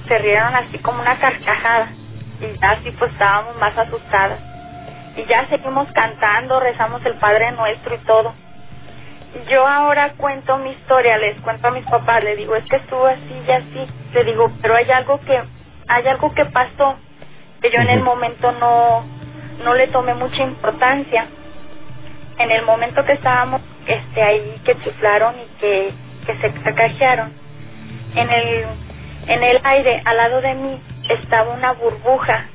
Se 0.09 0.19
rieron 0.19 0.55
así 0.55 0.79
como 0.79 1.01
una 1.01 1.19
carcajada. 1.19 1.89
Y 2.41 2.59
ya 2.61 2.71
así 2.73 2.91
pues 2.99 3.13
estábamos 3.13 3.57
más 3.57 3.77
asustadas. 3.77 4.39
Y 5.17 5.25
ya 5.27 5.47
seguimos 5.49 5.89
cantando, 5.93 6.61
rezamos 6.61 7.05
el 7.07 7.15
Padre 7.15 7.53
Nuestro 7.53 7.95
y 7.95 7.99
todo. 7.99 8.35
Yo 9.49 9.67
ahora 9.67 10.15
cuento 10.17 10.57
mi 10.59 10.71
historia, 10.71 11.19
les 11.19 11.39
cuento 11.41 11.67
a 11.67 11.73
mis 11.73 11.85
papás, 11.87 12.23
le 12.23 12.37
digo, 12.37 12.55
es 12.55 12.65
que 12.69 12.77
estuvo 12.77 13.05
así 13.05 13.43
y 13.47 13.51
así. 13.51 13.87
Le 14.13 14.25
digo, 14.25 14.51
pero 14.63 14.77
hay 14.77 14.89
algo 14.91 15.21
que, 15.21 15.43
hay 15.89 16.07
algo 16.07 16.33
que 16.33 16.45
pasó, 16.47 16.97
que 17.61 17.71
yo 17.71 17.83
en 17.83 17.91
el 17.91 18.01
momento 18.01 18.53
no, 18.53 19.05
no 19.65 19.75
le 19.75 19.89
tomé 19.89 20.15
mucha 20.15 20.43
importancia. 20.43 21.27
En 22.39 22.51
el 22.51 22.65
momento 22.65 23.05
que 23.05 23.15
estábamos 23.15 23.61
este, 23.87 24.23
ahí, 24.23 24.61
que 24.65 24.79
chiflaron 24.81 25.35
y 25.35 25.61
que, 25.61 25.93
que 26.27 26.37
se 26.41 26.53
cacajearon, 26.63 27.33
en 28.15 28.31
el, 28.31 28.67
en 29.27 29.43
el 29.43 29.61
aire, 29.65 30.01
al 30.05 30.17
lado 30.17 30.41
de 30.43 30.55
mí, 30.55 30.81
estaba 31.11 31.53
una 31.53 31.73
burbuja, 31.73 32.47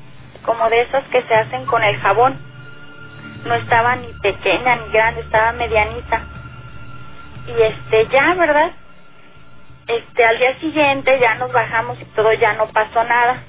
como 0.45 0.69
de 0.69 0.81
esas 0.81 1.03
que 1.09 1.21
se 1.23 1.35
hacen 1.35 1.65
con 1.65 1.83
el 1.83 1.97
jabón. 1.97 2.39
No 3.45 3.53
estaba 3.55 3.97
ni 3.97 4.07
pequeña 4.21 4.77
ni 4.77 4.91
grande, 4.91 5.21
estaba 5.21 5.51
medianita 5.51 6.38
y 7.49 7.61
este 7.61 8.07
ya, 8.07 8.33
¿verdad? 8.35 8.71
Este 9.87 10.23
al 10.23 10.37
día 10.37 10.59
siguiente 10.59 11.19
ya 11.19 11.35
nos 11.35 11.51
bajamos 11.51 11.99
y 11.99 12.05
todo 12.05 12.31
ya 12.33 12.53
no 12.53 12.67
pasó 12.67 13.03
nada. 13.03 13.43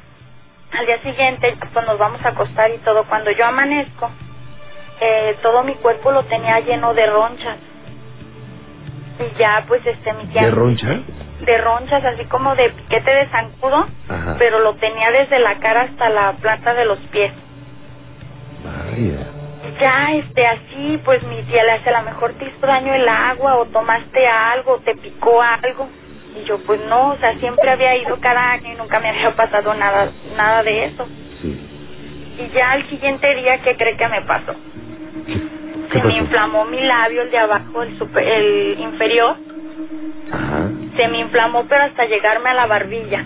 Al 0.78 0.86
día 0.86 1.02
siguiente 1.02 1.56
pues 1.72 1.86
nos 1.86 1.98
vamos 1.98 2.24
a 2.24 2.28
acostar 2.30 2.70
y 2.70 2.78
todo. 2.78 3.04
Cuando 3.04 3.30
yo 3.32 3.44
amanezco, 3.44 4.10
eh, 5.00 5.36
todo 5.42 5.62
mi 5.64 5.74
cuerpo 5.74 6.12
lo 6.12 6.24
tenía 6.24 6.60
lleno 6.60 6.94
de 6.94 7.06
ronchas. 7.06 7.58
Y 9.18 9.38
ya 9.38 9.64
pues 9.68 9.84
este 9.84 10.12
mi 10.14 10.26
tía... 10.26 10.42
¿De 10.42 10.50
roncha? 10.50 11.00
De 11.40 11.58
ronchas, 11.58 12.04
así 12.04 12.24
como 12.26 12.54
de 12.54 12.70
piquete 12.70 13.14
de 13.14 13.28
zancudo, 13.28 13.86
Ajá. 14.08 14.36
pero 14.38 14.60
lo 14.60 14.74
tenía 14.76 15.10
desde 15.10 15.38
la 15.40 15.58
cara 15.58 15.82
hasta 15.82 16.08
la 16.10 16.32
planta 16.34 16.74
de 16.74 16.84
los 16.84 16.98
pies. 17.10 17.32
Vaya. 18.64 19.39
Ya, 19.81 20.12
este, 20.14 20.47
así, 20.47 21.01
pues 21.05 21.23
mi 21.25 21.43
tía 21.45 21.64
le 21.64 21.73
hace, 21.73 21.90
a 21.90 22.01
lo 22.03 22.07
mejor 22.11 22.35
te 22.35 22.47
hizo 22.47 22.66
daño 22.66 22.93
el 22.95 23.09
agua, 23.09 23.57
o 23.59 23.66
tomaste 23.66 24.27
algo, 24.29 24.81
te 24.81 24.95
picó 24.97 25.43
algo. 25.43 25.88
Y 26.37 26.45
yo, 26.45 26.59
pues 26.66 26.81
no, 26.88 27.11
o 27.12 27.19
sea, 27.19 27.38
siempre 27.40 27.71
había 27.71 27.97
ido 27.97 28.19
cada 28.21 28.53
año 28.53 28.73
y 28.73 28.77
nunca 28.77 29.01
me 29.01 29.11
había 29.11 29.35
pasado 29.37 29.75
nada, 29.75 30.12
nada 30.37 30.62
de 30.64 30.87
eso. 30.87 31.09
Y 32.38 32.49
ya 32.55 32.73
al 32.73 32.88
siguiente 32.88 33.35
día, 33.37 33.61
¿qué 33.62 33.77
cree 33.77 33.97
que 33.97 34.09
me 34.09 34.23
pasó? 34.23 34.55
Se 35.93 36.03
me 36.05 36.14
inflamó 36.14 36.64
mi 36.66 36.81
labio, 36.83 37.23
el 37.23 37.31
de 37.31 37.38
abajo, 37.38 37.83
el, 37.83 37.99
super- 37.99 38.25
el 38.29 38.81
inferior. 38.81 39.37
Ajá. 40.33 40.71
Se 40.97 41.09
me 41.09 41.19
inflamó, 41.19 41.66
pero 41.69 41.85
hasta 41.85 42.07
llegarme 42.07 42.51
a 42.51 42.55
la 42.55 42.66
barbilla. 42.66 43.25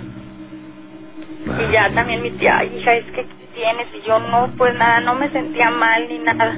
Y 1.61 1.73
ya 1.73 1.90
también 1.95 2.23
mi 2.23 2.31
tía, 2.33 2.59
"Ay, 2.59 2.77
hija, 2.79 2.95
es 2.95 3.05
que 3.07 3.23
¿qué 3.27 3.47
tienes? 3.55 3.87
Y 3.95 4.07
yo 4.07 4.19
no, 4.19 4.51
pues 4.57 4.75
nada, 4.75 5.01
no 5.01 5.14
me 5.14 5.31
sentía 5.31 5.71
mal 5.71 6.07
ni 6.09 6.19
nada. 6.19 6.57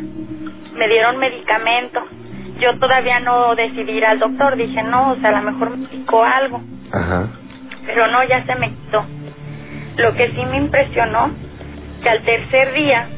Me 0.75 0.89
dieron 0.89 1.19
medicamento. 1.19 2.01
Yo 2.59 2.79
todavía 2.79 3.21
no 3.21 3.55
decidí 3.55 3.93
ir 3.93 4.07
al 4.07 4.19
doctor. 4.19 4.57
Dije, 4.57 4.83
no, 4.83 5.13
o 5.13 5.17
sea, 5.17 5.31
a 5.31 5.43
lo 5.43 5.53
mejor 5.53 5.77
me 5.77 5.87
picó 5.89 6.25
algo. 6.25 6.61
Ajá. 6.93 7.29
Pero 7.87 8.07
no, 8.09 8.25
ya 8.25 8.45
se 8.47 8.55
me 8.57 8.71
quitó. 8.71 9.05
Lo 9.99 10.15
que 10.15 10.29
sí 10.29 10.45
me 10.51 10.57
impresionó, 10.59 11.31
que 12.03 12.09
al 12.09 12.23
tercer 12.23 12.73
día, 12.75 13.09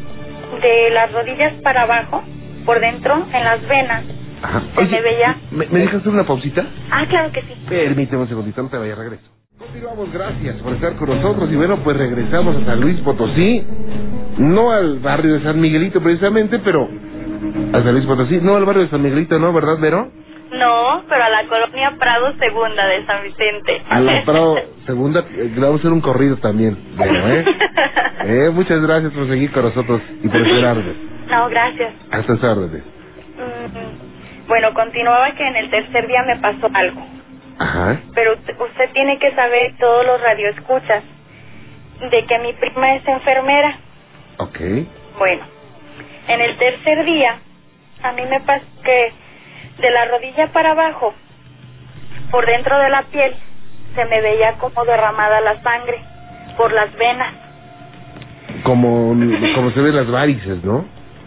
de 0.63 0.91
las 0.93 1.13
rodillas 1.13 1.53
para 1.63 1.83
abajo, 1.83 2.23
por 2.65 2.81
dentro, 2.81 3.15
en 3.33 3.45
las 3.45 3.67
venas, 3.69 4.03
Ajá. 4.43 4.63
se 4.77 4.83
me 4.85 5.01
veía... 5.03 5.37
¿me, 5.51 5.67
¿me 5.67 5.79
dejas 5.81 5.97
hacer 6.01 6.09
una 6.13 6.25
pausita? 6.25 6.65
Ah, 6.91 7.05
claro 7.09 7.33
que 7.33 7.43
sí. 7.43 7.55
Permíteme 7.69 8.23
un 8.23 8.29
segundito, 8.29 8.63
no 8.63 8.69
te 8.69 8.79
vayas, 8.79 8.99
regreso. 8.99 9.25
Continuamos, 9.59 10.13
gracias 10.13 10.57
por 10.63 10.73
estar 10.75 10.95
con 10.97 11.09
nosotros. 11.09 11.51
Y 11.51 11.57
bueno, 11.57 11.79
pues 11.83 11.97
regresamos 11.97 12.57
a 12.57 12.65
San 12.65 12.81
Luis 12.81 13.01
Potosí. 13.01 13.65
No 14.39 14.71
al 14.71 15.01
barrio 15.01 15.35
de 15.35 15.43
San 15.43 15.61
Miguelito 15.61 16.01
precisamente, 16.01 16.61
pero 16.61 16.89
a 17.73 17.83
San 17.83 17.93
Luis 17.93 18.07
Potosí. 18.07 18.39
No 18.41 18.57
al 18.57 18.65
barrio 18.65 18.85
de 18.85 18.91
San 18.91 19.03
Miguelito, 19.03 19.39
¿no? 19.39 19.53
¿Verdad, 19.53 19.79
Vero? 19.81 20.11
No, 20.53 21.03
pero 21.09 21.25
a 21.25 21.29
la 21.29 21.47
colonia 21.49 21.95
Prado 21.99 22.33
Segunda 22.39 22.87
de 22.87 23.05
San 23.05 23.23
Vicente. 23.25 23.83
A 23.91 24.01
la 24.01 24.25
Prado 24.25 24.57
Segunda, 24.87 25.21
eh, 25.29 25.51
le 25.55 25.61
vamos 25.61 25.77
a 25.77 25.79
hacer 25.81 25.93
un 25.93 26.01
corrido 26.01 26.37
también. 26.37 26.79
Vero, 26.97 27.29
¿eh? 27.29 27.45
Eh, 28.21 28.51
Muchas 28.53 28.81
gracias 28.81 29.13
por 29.13 29.29
seguir 29.29 29.51
con 29.53 29.63
nosotros 29.65 30.03
y 30.23 30.29
por 30.29 30.41
esperarnos. 30.41 30.97
no, 31.31 31.49
gracias. 31.49 31.95
Hasta 32.11 32.33
órdenes. 32.53 32.83
Mm, 33.37 34.49
Bueno, 34.49 34.75
continuaba 34.75 35.31
que 35.33 35.47
en 35.47 35.57
el 35.57 35.71
tercer 35.71 36.07
día 36.07 36.23
me 36.27 36.37
pasó 36.37 36.69
algo. 36.75 37.19
Ajá. 37.59 38.01
Pero 38.15 38.35
usted, 38.35 38.91
tiene 38.93 39.19
que 39.19 39.35
saber, 39.35 39.75
todos 39.79 40.07
los 40.07 40.21
radioescuchas, 40.21 41.03
de 42.11 42.25
que 42.27 42.39
mi 42.39 42.53
prima 42.53 42.95
es 42.95 43.07
enfermera. 43.07 43.79
Ok. 44.39 44.59
Bueno, 45.19 45.45
en 46.29 46.41
el 46.41 46.57
tercer 46.57 47.05
día, 47.05 47.41
a 48.03 48.13
mí 48.13 48.23
me 48.27 48.41
pasó 48.41 48.65
que 48.85 49.13
de 49.81 49.91
la 49.91 50.05
rodilla 50.07 50.53
para 50.53 50.71
abajo, 50.71 51.15
por 52.31 52.47
dentro 52.47 52.79
de 52.79 52.91
la 52.91 53.03
piel, 53.05 53.35
se 53.95 54.05
me 54.05 54.21
veía 54.21 54.55
como 54.59 54.85
derramada 54.85 55.41
la 55.41 55.61
sangre 55.63 55.99
por 56.57 56.73
las 56.73 56.95
venas. 56.97 57.35
Como, 58.63 59.15
como 59.55 59.71
se 59.71 59.83
ven 59.83 59.97
las 59.97 60.11
varices, 60.11 60.63
¿no? 60.63 60.85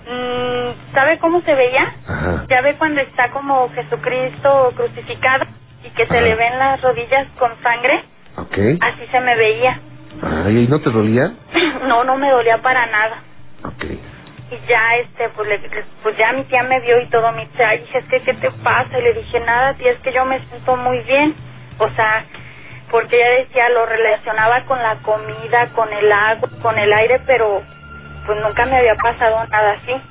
Mm, 0.07 0.93
¿Sabe 0.93 1.19
cómo 1.19 1.41
se 1.41 1.53
veía? 1.53 1.95
Ajá. 2.07 2.45
Ya 2.49 2.61
ve 2.61 2.75
cuando 2.77 3.01
está 3.01 3.31
como 3.31 3.69
Jesucristo 3.69 4.73
crucificado 4.75 5.45
y 5.83 5.89
que 5.91 6.05
se 6.07 6.13
Ajá. 6.17 6.21
le 6.21 6.35
ven 6.35 6.59
las 6.59 6.81
rodillas 6.81 7.27
con 7.39 7.51
sangre. 7.63 8.03
Ok. 8.37 8.57
Así 8.81 9.07
se 9.11 9.19
me 9.21 9.35
veía. 9.35 9.79
Ay, 10.21 10.65
¿y 10.65 10.67
no 10.67 10.79
te 10.79 10.89
dolía? 10.91 11.33
no, 11.87 12.03
no 12.03 12.17
me 12.17 12.29
dolía 12.29 12.59
para 12.61 12.85
nada. 12.87 13.23
Ok. 13.65 13.83
Y 14.51 14.59
ya, 14.67 14.81
este, 15.01 15.29
pues, 15.29 15.47
le- 15.47 15.85
pues 16.03 16.17
ya 16.17 16.33
mi 16.33 16.43
tía 16.45 16.63
me 16.63 16.79
vio 16.81 16.99
y 17.01 17.07
todo, 17.09 17.31
dice, 17.33 17.63
ay, 17.63 17.83
hija, 17.83 17.99
es 17.99 18.05
que, 18.05 18.21
¿qué 18.23 18.33
te 18.35 18.51
pasa? 18.63 18.99
Y 18.99 19.01
le 19.03 19.13
dije, 19.13 19.39
nada, 19.41 19.73
tía, 19.75 19.91
es 19.93 19.99
que 19.99 20.11
yo 20.13 20.25
me 20.25 20.39
siento 20.47 20.75
muy 20.77 20.99
bien. 21.01 21.35
O 21.79 21.89
sea, 21.91 22.25
porque 22.91 23.15
ella 23.15 23.43
decía, 23.43 23.69
lo 23.69 23.85
relacionaba 23.85 24.65
con 24.65 24.81
la 24.81 24.95
comida, 24.97 25.69
con 25.73 25.91
el 25.93 26.11
agua, 26.11 26.49
con 26.61 26.77
el 26.77 26.91
aire, 26.93 27.21
pero 27.25 27.63
pues 28.25 28.37
nunca 28.43 28.65
me 28.65 28.77
había 28.77 28.95
pasado 28.95 29.45
nada 29.47 29.71
así. 29.81 30.01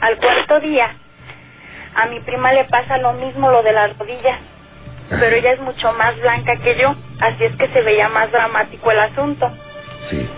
Al 0.00 0.16
cuarto 0.18 0.60
día, 0.60 0.94
a 1.94 2.06
mi 2.06 2.20
prima 2.20 2.52
le 2.52 2.64
pasa 2.64 2.98
lo 2.98 3.12
mismo, 3.14 3.50
lo 3.50 3.62
de 3.62 3.72
las 3.72 3.96
rodillas, 3.98 4.38
pero 5.10 5.36
ella 5.36 5.52
es 5.52 5.60
mucho 5.60 5.92
más 5.94 6.18
blanca 6.20 6.56
que 6.62 6.76
yo, 6.76 6.94
así 7.20 7.44
es 7.44 7.56
que 7.56 7.68
se 7.68 7.82
veía 7.82 8.08
más 8.08 8.30
dramático 8.30 8.90
el 8.90 8.98
asunto. 8.98 9.50
Sí. 10.10 10.28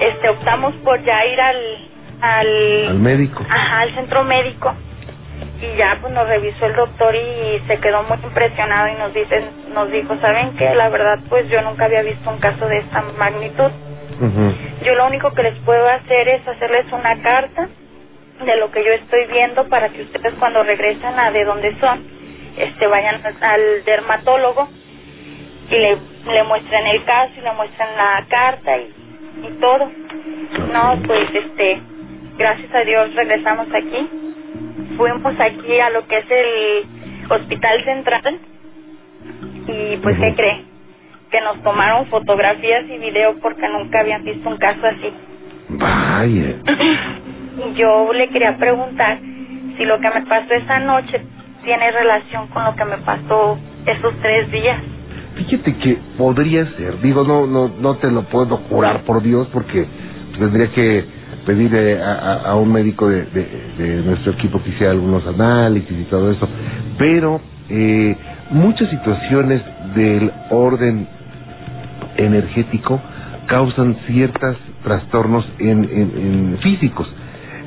Este, 0.00 0.28
optamos 0.28 0.74
por 0.84 1.02
ya 1.04 1.26
ir 1.26 1.40
al, 1.40 1.88
al, 2.20 2.86
Al 2.88 2.98
médico. 2.98 3.44
Ajá, 3.48 3.82
al 3.82 3.94
centro 3.94 4.24
médico. 4.24 4.74
Y 5.60 5.76
ya 5.76 5.98
pues 6.00 6.12
nos 6.12 6.26
revisó 6.26 6.66
el 6.66 6.74
doctor 6.74 7.14
y 7.14 7.62
se 7.66 7.78
quedó 7.80 8.02
muy 8.04 8.16
impresionado 8.22 8.88
y 8.88 8.94
nos 8.94 9.12
dice, 9.12 9.44
nos 9.74 9.90
dijo, 9.90 10.16
¿saben 10.22 10.56
qué? 10.56 10.74
La 10.74 10.88
verdad 10.88 11.18
pues 11.28 11.48
yo 11.50 11.60
nunca 11.62 11.84
había 11.84 12.02
visto 12.02 12.30
un 12.30 12.38
caso 12.38 12.66
de 12.66 12.78
esta 12.78 13.02
magnitud. 13.18 13.70
Yo 14.84 14.94
lo 14.94 15.06
único 15.06 15.32
que 15.32 15.42
les 15.42 15.58
puedo 15.60 15.86
hacer 15.88 16.28
es 16.28 16.46
hacerles 16.46 16.90
una 16.92 17.22
carta 17.22 17.68
de 18.44 18.56
lo 18.56 18.70
que 18.70 18.84
yo 18.84 18.92
estoy 18.92 19.26
viendo 19.32 19.68
para 19.68 19.88
que 19.90 20.02
ustedes 20.02 20.34
cuando 20.38 20.62
regresen 20.62 21.18
a 21.18 21.30
de 21.30 21.44
donde 21.44 21.78
son, 21.80 22.04
este 22.56 22.86
vayan 22.86 23.20
al 23.40 23.84
dermatólogo 23.84 24.68
y 25.70 25.74
le, 25.74 25.98
le 26.32 26.44
muestren 26.44 26.86
el 26.88 27.04
caso 27.04 27.32
y 27.36 27.40
le 27.42 27.52
muestren 27.52 27.88
la 27.96 28.26
carta 28.28 28.76
y 28.76 29.00
y 29.42 29.60
todo. 29.60 29.90
No, 30.72 31.02
pues 31.06 31.28
este, 31.32 31.80
gracias 32.36 32.74
a 32.74 32.84
Dios 32.84 33.14
regresamos 33.14 33.68
aquí. 33.74 34.08
Fuimos 34.96 35.34
aquí 35.40 35.80
a 35.80 35.90
lo 35.90 36.06
que 36.06 36.18
es 36.18 36.30
el 36.30 37.30
Hospital 37.30 37.84
Central 37.84 38.38
y 39.66 39.96
pues 39.98 40.18
¿qué 40.18 40.34
cree? 40.34 40.64
Que 41.30 41.40
nos 41.40 41.62
tomaron 41.62 42.06
fotografías 42.06 42.84
y 42.88 42.98
video 42.98 43.38
porque 43.40 43.68
nunca 43.68 44.00
habían 44.00 44.24
visto 44.24 44.48
un 44.48 44.56
caso 44.56 44.86
así. 44.86 45.12
Vaya. 45.68 46.56
Yo 47.76 48.12
le 48.12 48.28
quería 48.30 48.56
preguntar 48.58 49.20
si 49.78 49.84
lo 49.84 50.00
que 50.00 50.10
me 50.10 50.26
pasó 50.26 50.54
esa 50.54 50.80
noche 50.80 51.24
tiene 51.64 51.90
relación 51.92 52.48
con 52.48 52.64
lo 52.64 52.74
que 52.76 52.84
me 52.84 52.98
pasó 52.98 53.58
esos 53.86 54.14
tres 54.22 54.50
días. 54.52 54.78
Fíjate 55.36 55.76
que 55.76 55.98
podría 56.18 56.66
ser, 56.76 57.00
digo, 57.02 57.24
no, 57.24 57.46
no, 57.46 57.68
no 57.68 57.96
te 57.96 58.10
lo 58.10 58.24
puedo 58.24 58.58
jurar 58.68 59.02
por 59.04 59.22
Dios 59.22 59.48
porque 59.52 59.86
tendría 60.38 60.70
que 60.72 61.04
pedirle 61.46 62.02
a, 62.02 62.54
un 62.56 62.72
médico 62.72 63.08
de, 63.08 63.24
de- 63.26 63.74
de 63.78 64.02
nuestro 64.02 64.32
equipo 64.32 64.62
que 64.62 64.70
hiciera 64.70 64.92
algunos 64.92 65.26
análisis 65.26 65.92
y 65.98 66.04
todo 66.04 66.30
eso, 66.30 66.48
pero 66.98 67.40
eh, 67.70 68.16
muchas 68.50 68.90
situaciones 68.90 69.62
del 69.94 70.32
orden 70.50 71.08
energético 72.16 73.00
causan 73.46 73.96
ciertos 74.06 74.56
trastornos 74.84 75.48
en, 75.58 75.84
en- 75.84 76.12
en 76.52 76.58
físicos. 76.60 77.12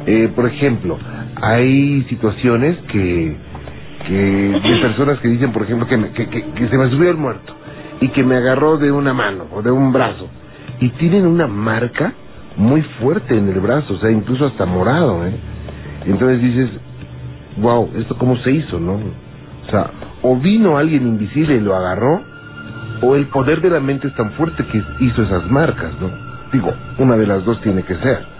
Eh, 0.06 0.30
por 0.36 0.46
ejemplo, 0.48 0.98
hay 1.42 2.04
situaciones 2.10 2.78
que, 2.92 3.36
que 4.08 4.14
de 4.14 4.78
personas 4.82 5.20
que 5.20 5.28
dicen, 5.30 5.52
por 5.52 5.64
ejemplo, 5.64 5.88
que, 5.88 5.98
me- 5.98 6.10
que, 6.12 6.28
que- 6.30 6.44
que 6.52 6.68
se 6.68 6.78
me 6.78 6.90
subió 6.90 7.10
el 7.10 7.18
muerto 7.18 7.56
y 8.02 8.10
que 8.10 8.24
me 8.24 8.36
agarró 8.36 8.78
de 8.78 8.92
una 8.92 9.14
mano 9.14 9.46
o 9.54 9.62
de 9.62 9.72
un 9.72 9.92
brazo 9.94 10.30
y 10.80 10.90
tienen 10.92 11.26
una 11.26 11.48
marca 11.48 12.14
muy 12.58 12.82
fuerte 13.00 13.38
en 13.38 13.50
el 13.50 13.60
brazo, 13.62 13.94
o 13.94 13.98
sea, 13.98 14.12
incluso 14.12 14.46
hasta 14.46 14.66
morado, 14.66 15.26
¿eh? 15.26 15.34
Entonces 16.06 16.42
dices, 16.42 16.70
wow, 17.58 17.90
¿esto 17.98 18.18
cómo 18.18 18.36
se 18.38 18.52
hizo, 18.52 18.80
no? 18.80 18.94
O 18.96 19.70
sea, 19.72 19.90
o 20.22 20.36
vino 20.38 20.78
alguien 20.78 21.08
invisible 21.08 21.56
y 21.56 21.60
lo 21.62 21.76
agarró, 21.76 22.22
o 23.02 23.16
el 23.16 23.28
poder 23.28 23.62
de 23.62 23.70
la 23.70 23.80
mente 23.80 24.08
es 24.08 24.16
tan 24.16 24.32
fuerte 24.34 24.66
que 24.66 24.84
hizo 25.00 25.24
esas 25.24 25.50
marcas, 25.50 25.94
¿no? 26.00 26.10
Digo, 26.52 26.74
una 27.00 27.16
de 27.18 27.26
las 27.28 27.44
dos 27.46 27.60
tiene 27.62 27.84
que 27.84 27.96
ser. 27.96 28.33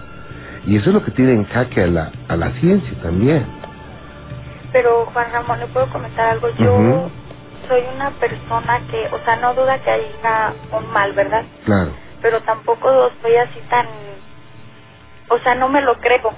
Y 0.66 0.76
eso 0.76 0.90
es 0.90 0.94
lo 0.94 1.04
que 1.04 1.10
tiene 1.10 1.32
en 1.32 1.44
jaque 1.44 1.82
a 1.82 1.86
la, 1.86 2.12
a 2.28 2.36
la 2.36 2.50
ciencia 2.52 2.96
también. 3.02 3.46
Pero 4.72 5.06
Juan 5.12 5.30
Ramón, 5.30 5.60
¿le 5.60 5.66
puedo 5.66 5.88
comentar 5.90 6.30
algo? 6.30 6.48
Yo 6.56 7.10
soy 7.68 7.82
una 7.94 8.10
persona 8.12 8.80
que, 8.90 9.06
o 9.14 9.24
sea, 9.24 9.36
no 9.36 9.54
duda 9.54 9.78
que 9.78 9.90
haya 9.90 10.52
un 10.72 10.90
mal, 10.90 11.12
¿verdad? 11.12 11.44
Claro. 11.64 11.92
Pero 12.22 12.40
tampoco 12.42 13.08
estoy 13.08 13.36
así 13.36 13.60
tan, 13.68 13.86
o 15.28 15.38
sea, 15.38 15.54
no 15.54 15.68
me 15.68 15.82
lo 15.82 15.94
creo. 15.98 16.32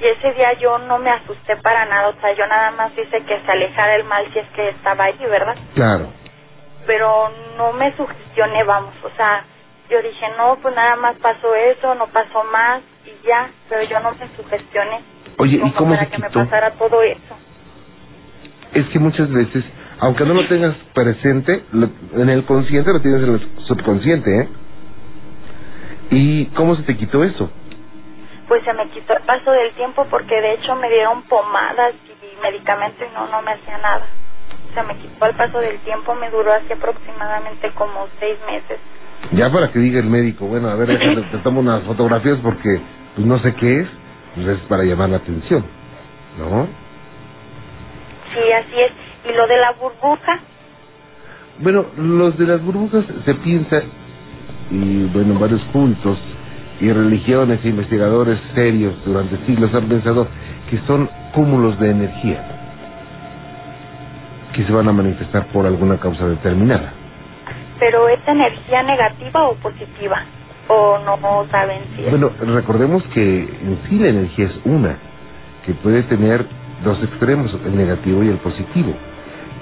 Y 0.00 0.06
ese 0.06 0.32
día 0.34 0.52
yo 0.54 0.78
no 0.78 0.98
me 0.98 1.10
asusté 1.10 1.56
para 1.56 1.84
nada, 1.86 2.08
o 2.08 2.20
sea, 2.20 2.32
yo 2.32 2.46
nada 2.46 2.70
más 2.70 2.92
hice 2.92 3.22
que 3.24 3.40
se 3.44 3.50
alejara 3.50 3.96
el 3.96 4.04
mal 4.04 4.24
si 4.32 4.38
es 4.38 4.48
que 4.50 4.68
estaba 4.68 5.04
allí, 5.04 5.26
¿verdad? 5.26 5.56
Claro. 5.74 6.12
Pero 6.86 7.30
no 7.56 7.72
me 7.72 7.94
sugestioné, 7.96 8.62
vamos, 8.62 8.94
o 9.02 9.10
sea, 9.16 9.44
yo 9.90 10.00
dije, 10.00 10.26
no, 10.38 10.56
pues 10.62 10.74
nada 10.76 10.96
más 10.96 11.16
pasó 11.16 11.54
eso, 11.54 11.94
no 11.96 12.06
pasó 12.06 12.44
más 12.44 12.80
y 13.08 13.26
ya, 13.26 13.50
pero 13.68 13.82
yo 13.84 14.00
no 14.00 14.10
me 14.12 14.28
sugestioné. 14.36 15.00
Oye, 15.38 15.56
¿y 15.64 15.70
cómo 15.72 15.94
para 15.94 16.04
se 16.06 16.10
que 16.10 16.18
me 16.18 16.26
quitó? 16.28 16.44
pasara 16.44 16.70
todo 16.72 17.02
eso. 17.02 17.36
Es 18.74 18.86
que 18.88 18.98
muchas 18.98 19.30
veces, 19.30 19.64
aunque 20.00 20.24
no 20.24 20.34
lo 20.34 20.46
tengas 20.46 20.74
presente, 20.94 21.64
lo- 21.72 21.90
en 22.20 22.28
el 22.28 22.44
consciente 22.44 22.92
lo 22.92 23.00
tienes 23.00 23.22
en 23.22 23.34
el 23.34 23.48
subconsciente, 23.64 24.30
¿eh? 24.40 24.48
¿Y 26.10 26.46
cómo 26.46 26.74
se 26.76 26.82
te 26.82 26.96
quitó 26.96 27.24
eso? 27.24 27.50
Pues 28.46 28.64
se 28.64 28.72
me 28.72 28.88
quitó 28.88 29.14
el 29.14 29.22
paso 29.24 29.50
del 29.50 29.72
tiempo 29.74 30.06
porque 30.10 30.40
de 30.40 30.54
hecho 30.54 30.74
me 30.76 30.88
dieron 30.88 31.22
pomadas 31.22 31.94
y 32.08 32.40
medicamento 32.42 33.04
y 33.04 33.12
no, 33.14 33.26
no 33.28 33.42
me 33.42 33.52
hacía 33.52 33.76
nada. 33.78 34.06
Se 34.74 34.82
me 34.84 34.96
quitó 34.96 35.26
el 35.26 35.34
paso 35.34 35.58
del 35.58 35.78
tiempo, 35.80 36.14
me 36.14 36.30
duró 36.30 36.52
así 36.52 36.72
aproximadamente 36.72 37.70
como 37.74 38.06
seis 38.20 38.38
meses. 38.46 38.78
Ya 39.32 39.50
para 39.50 39.70
que 39.70 39.78
diga 39.78 40.00
el 40.00 40.06
médico, 40.06 40.46
bueno, 40.46 40.68
a 40.68 40.74
ver, 40.74 40.98
te 41.30 41.38
tomo 41.38 41.60
unas 41.60 41.82
fotografías 41.82 42.38
porque 42.42 42.80
pues 43.14 43.26
no 43.26 43.38
sé 43.38 43.54
qué 43.54 43.80
es, 43.80 43.88
pues 44.34 44.46
es 44.46 44.58
para 44.68 44.84
llamar 44.84 45.10
la 45.10 45.18
atención, 45.18 45.64
¿no? 46.38 46.66
Sí, 48.32 48.52
así 48.52 48.80
es. 48.80 48.92
Y 49.30 49.36
lo 49.36 49.46
de 49.46 49.56
la 49.58 49.72
burbuja, 49.72 50.40
Bueno, 51.60 51.86
los 51.96 52.38
de 52.38 52.46
las 52.46 52.62
burbujas 52.62 53.04
se 53.24 53.34
piensa, 53.34 53.82
y 54.70 55.04
bueno, 55.06 55.38
varios 55.38 55.62
cultos 55.72 56.18
y 56.80 56.90
religiones 56.92 57.60
e 57.64 57.68
investigadores 57.68 58.38
serios 58.54 58.94
durante 59.04 59.36
siglos 59.46 59.74
han 59.74 59.88
pensado 59.88 60.28
que 60.70 60.78
son 60.86 61.10
cúmulos 61.34 61.78
de 61.80 61.90
energía 61.90 62.54
que 64.52 64.64
se 64.64 64.72
van 64.72 64.88
a 64.88 64.92
manifestar 64.92 65.46
por 65.48 65.66
alguna 65.66 65.98
causa 65.98 66.26
determinada. 66.26 66.92
Pero 67.78 68.08
¿es 68.08 68.20
energía 68.26 68.82
negativa 68.82 69.48
o 69.48 69.54
positiva? 69.56 70.24
¿O 70.68 70.98
no, 70.98 71.46
saben 71.50 71.82
si 71.96 72.04
es? 72.04 72.10
Bueno, 72.10 72.30
recordemos 72.40 73.02
que 73.14 73.38
en 73.38 73.78
sí 73.88 73.98
la 73.98 74.08
energía 74.08 74.46
es 74.46 74.60
una, 74.64 74.98
que 75.64 75.72
puede 75.74 76.02
tener 76.02 76.46
dos 76.84 77.02
extremos, 77.02 77.56
el 77.64 77.76
negativo 77.76 78.22
y 78.22 78.28
el 78.28 78.38
positivo. 78.38 78.94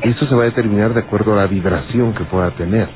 Eso 0.02 0.26
se 0.26 0.34
va 0.34 0.42
a 0.42 0.46
determinar 0.46 0.92
de 0.94 1.00
acuerdo 1.00 1.32
a 1.32 1.36
la 1.36 1.46
vibración 1.46 2.12
que 2.14 2.24
pueda 2.24 2.50
tener. 2.50 2.88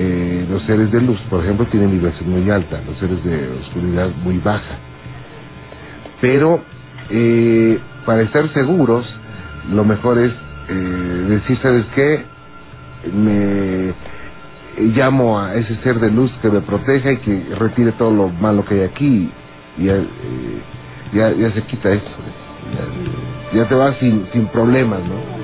Eh, 0.00 0.46
los 0.48 0.62
seres 0.62 0.92
de 0.92 1.00
luz, 1.00 1.20
por 1.28 1.42
ejemplo, 1.42 1.66
tienen 1.66 1.90
vibración 1.90 2.30
muy 2.30 2.48
alta, 2.50 2.80
los 2.86 2.96
seres 2.98 3.24
de 3.24 3.48
oscuridad 3.60 4.10
muy 4.22 4.38
baja. 4.38 4.76
Pero 6.20 6.62
eh, 7.10 7.80
para 8.06 8.22
estar 8.22 8.48
seguros, 8.52 9.06
lo 9.72 9.84
mejor 9.84 10.18
es 10.18 10.32
eh, 10.68 10.74
decir, 11.28 11.58
¿sabes 11.62 11.84
qué? 11.94 12.24
Me 13.12 13.94
llamo 14.78 15.38
a 15.38 15.54
ese 15.54 15.76
ser 15.82 15.98
de 15.98 16.10
luz 16.10 16.32
que 16.42 16.50
me 16.50 16.60
proteja 16.60 17.12
y 17.12 17.16
que 17.18 17.54
retire 17.58 17.92
todo 17.92 18.10
lo 18.10 18.28
malo 18.28 18.64
que 18.64 18.74
hay 18.74 18.82
aquí 18.82 19.30
y 19.76 19.84
ya, 19.84 19.94
eh, 19.94 20.62
ya, 21.12 21.32
ya 21.32 21.50
se 21.52 21.62
quita 21.62 21.90
eso. 21.90 22.04
Ya, 23.52 23.60
ya 23.60 23.68
te 23.68 23.74
vas 23.74 23.96
sin, 23.98 24.26
sin 24.32 24.46
problemas, 24.48 25.00
¿no? 25.00 25.38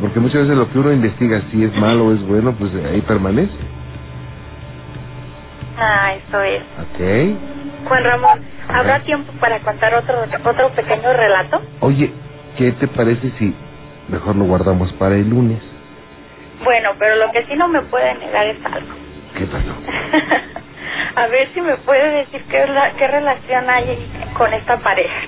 Porque 0.00 0.20
muchas 0.20 0.42
veces 0.42 0.56
lo 0.58 0.70
que 0.70 0.78
uno 0.78 0.92
investiga, 0.92 1.40
si 1.50 1.64
es 1.64 1.74
malo 1.78 2.06
o 2.06 2.12
es 2.12 2.22
bueno, 2.26 2.54
pues 2.58 2.70
ahí 2.84 3.00
permanece. 3.00 3.54
Ah, 5.78 6.14
eso 6.14 6.40
es. 6.40 6.62
¿Ok? 6.62 7.88
Juan 7.88 8.04
Ramón, 8.04 8.40
¿habrá 8.68 9.02
tiempo 9.04 9.32
para 9.40 9.60
contar 9.62 9.94
otro, 9.94 10.16
otro 10.50 10.70
pequeño 10.74 11.12
relato? 11.12 11.62
Oye, 11.80 12.12
¿qué 12.56 12.72
te 12.72 12.88
parece 12.88 13.30
si 13.38 13.54
mejor 14.08 14.36
lo 14.36 14.44
guardamos 14.44 14.92
para 14.94 15.14
el 15.16 15.30
lunes? 15.30 15.62
Bueno, 16.64 16.90
pero 16.98 17.16
lo 17.16 17.30
que 17.32 17.44
sí 17.46 17.54
no 17.56 17.68
me 17.68 17.82
puede 17.82 18.14
negar 18.14 18.46
es 18.46 18.64
algo. 18.64 18.94
¿Qué 19.36 19.44
pasó? 19.46 19.74
A 21.16 21.26
ver 21.28 21.48
si 21.54 21.60
me 21.60 21.76
puede 21.78 22.10
decir 22.10 22.42
qué, 22.50 22.64
rela- 22.66 22.92
qué 22.96 23.06
relación 23.06 23.68
hay 23.70 24.10
con 24.36 24.52
esta 24.52 24.78
pareja. 24.78 25.20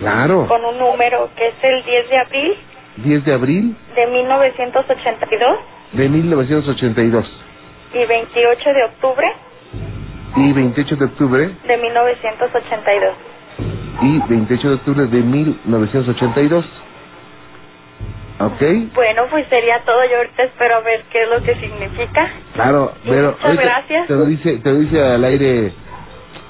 Claro, 0.00 0.46
Con 0.48 0.64
un 0.64 0.78
número 0.78 1.30
que 1.36 1.48
es 1.48 1.54
el 1.62 1.84
10 1.84 2.08
de 2.10 2.18
abril 2.18 2.56
10 2.96 3.24
de 3.24 3.32
abril 3.32 3.76
de 3.94 4.06
1982 4.08 5.58
de 5.92 6.08
1982 6.08 7.44
y 7.94 8.04
28 8.06 8.72
de 8.72 8.84
octubre 8.84 9.26
y 10.36 10.52
28 10.52 10.96
de 10.96 11.04
octubre 11.04 11.50
de 11.66 11.76
1982. 11.76 13.14
y 14.02 14.18
28 14.28 14.68
de 14.68 14.74
octubre 14.74 15.06
de 15.06 15.22
1982. 15.22 16.66
¿Ok? 18.40 18.62
Bueno, 18.94 19.22
pues 19.30 19.46
sería 19.48 19.82
todo. 19.84 20.04
Yo 20.10 20.16
ahorita 20.18 20.42
espero 20.44 20.76
a 20.76 20.80
ver 20.80 21.04
qué 21.12 21.22
es 21.22 21.28
lo 21.28 21.42
que 21.42 21.54
significa. 21.56 22.28
Claro, 22.54 22.92
pero 23.04 23.32
muchas 23.32 23.44
ahorita 23.44 23.62
gracias. 23.62 24.06
Te 24.08 24.14
lo 24.14 24.24
dice, 24.26 24.56
te 24.58 24.72
lo 24.72 24.78
dice 24.80 25.02
al 25.02 25.24
aire 25.24 25.72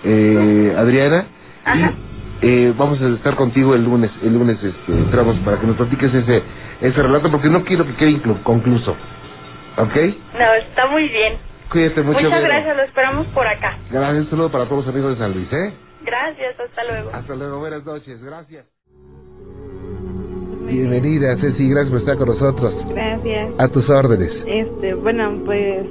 eh, 0.05 0.75
Adriana 0.77 1.27
Ajá. 1.65 1.93
y 2.41 2.49
eh, 2.49 2.75
vamos 2.77 3.01
a 3.01 3.09
estar 3.09 3.37
contigo 3.37 3.75
el 3.75 3.85
lunes, 3.85 4.11
el 4.23 4.33
lunes 4.35 4.57
este, 4.63 4.93
entramos 4.93 5.37
para 5.45 5.61
que 5.61 5.67
nos 5.67 5.77
platiques 5.77 6.13
ese 6.15 6.43
ese 6.81 7.03
relato 7.03 7.31
porque 7.31 7.49
no 7.49 7.65
quiero 7.65 7.85
que 7.87 7.97
quede 7.97 8.21
concluso. 8.43 8.97
¿Ok? 9.77 9.97
No, 10.39 10.55
está 10.55 10.87
muy 10.87 11.09
bien. 11.09 11.39
Cuídate 11.71 12.03
mucho. 12.03 12.23
Muchas 12.23 12.43
gracias, 12.43 12.77
lo 12.77 12.83
esperamos 12.83 13.27
por 13.29 13.47
acá. 13.47 13.79
Gracias, 13.91 14.25
un 14.25 14.31
saludo 14.31 14.51
para 14.53 14.65
todos 14.67 14.85
los 14.85 14.95
amigos 14.95 15.13
de 15.13 15.25
San 15.25 15.33
Luis, 15.33 15.53
¿eh? 15.53 15.73
Gracias, 16.03 16.61
hasta 16.61 16.85
luego. 16.85 17.11
Hasta 17.13 17.35
luego, 17.35 17.59
buenas 17.59 17.85
noches, 17.85 18.23
gracias. 18.23 18.74
Bienvenida, 20.67 21.37
Ceci, 21.37 21.69
gracias 21.69 21.91
por 21.91 21.99
estar 21.99 22.17
con 22.17 22.29
nosotros. 22.29 22.87
Gracias. 22.89 23.53
A 23.59 23.69
tus 23.69 23.91
órdenes. 23.91 24.45
Este, 24.49 24.95
bueno, 24.95 25.43
pues 25.45 25.87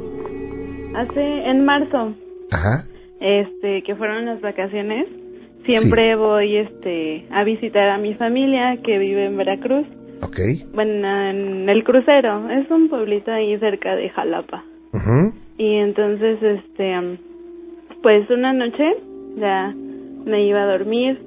hace 0.95 1.49
en 1.49 1.63
marzo, 1.63 2.13
Ajá. 2.51 2.86
este, 3.19 3.84
que 3.84 3.95
fueron 3.95 4.26
las 4.26 4.41
vacaciones, 4.41 5.07
siempre 5.65 6.15
voy 6.15 6.57
este 6.57 7.28
a 7.32 7.43
visitar 7.43 7.89
a 7.89 7.97
mi 7.97 8.15
familia 8.15 8.78
que 8.84 8.97
vive 8.97 9.26
en 9.26 9.38
Veracruz. 9.38 9.86
Ok. 10.24 10.39
Bueno, 10.74 11.30
en 11.30 11.69
el 11.69 11.84
crucero, 11.84 12.49
es 12.49 12.69
un 12.71 12.89
pueblito 12.89 13.32
ahí 13.32 13.57
cerca 13.59 13.95
de 13.95 14.09
Jalapa. 14.09 14.63
Ujú. 14.91 15.34
Y 15.57 15.76
entonces, 15.76 16.41
este, 16.41 17.19
pues 18.01 18.28
una 18.30 18.53
noche 18.53 18.95
ya 19.38 19.74
me 20.26 20.45
iba 20.47 20.63
a 20.63 20.78
dormir, 20.78 21.21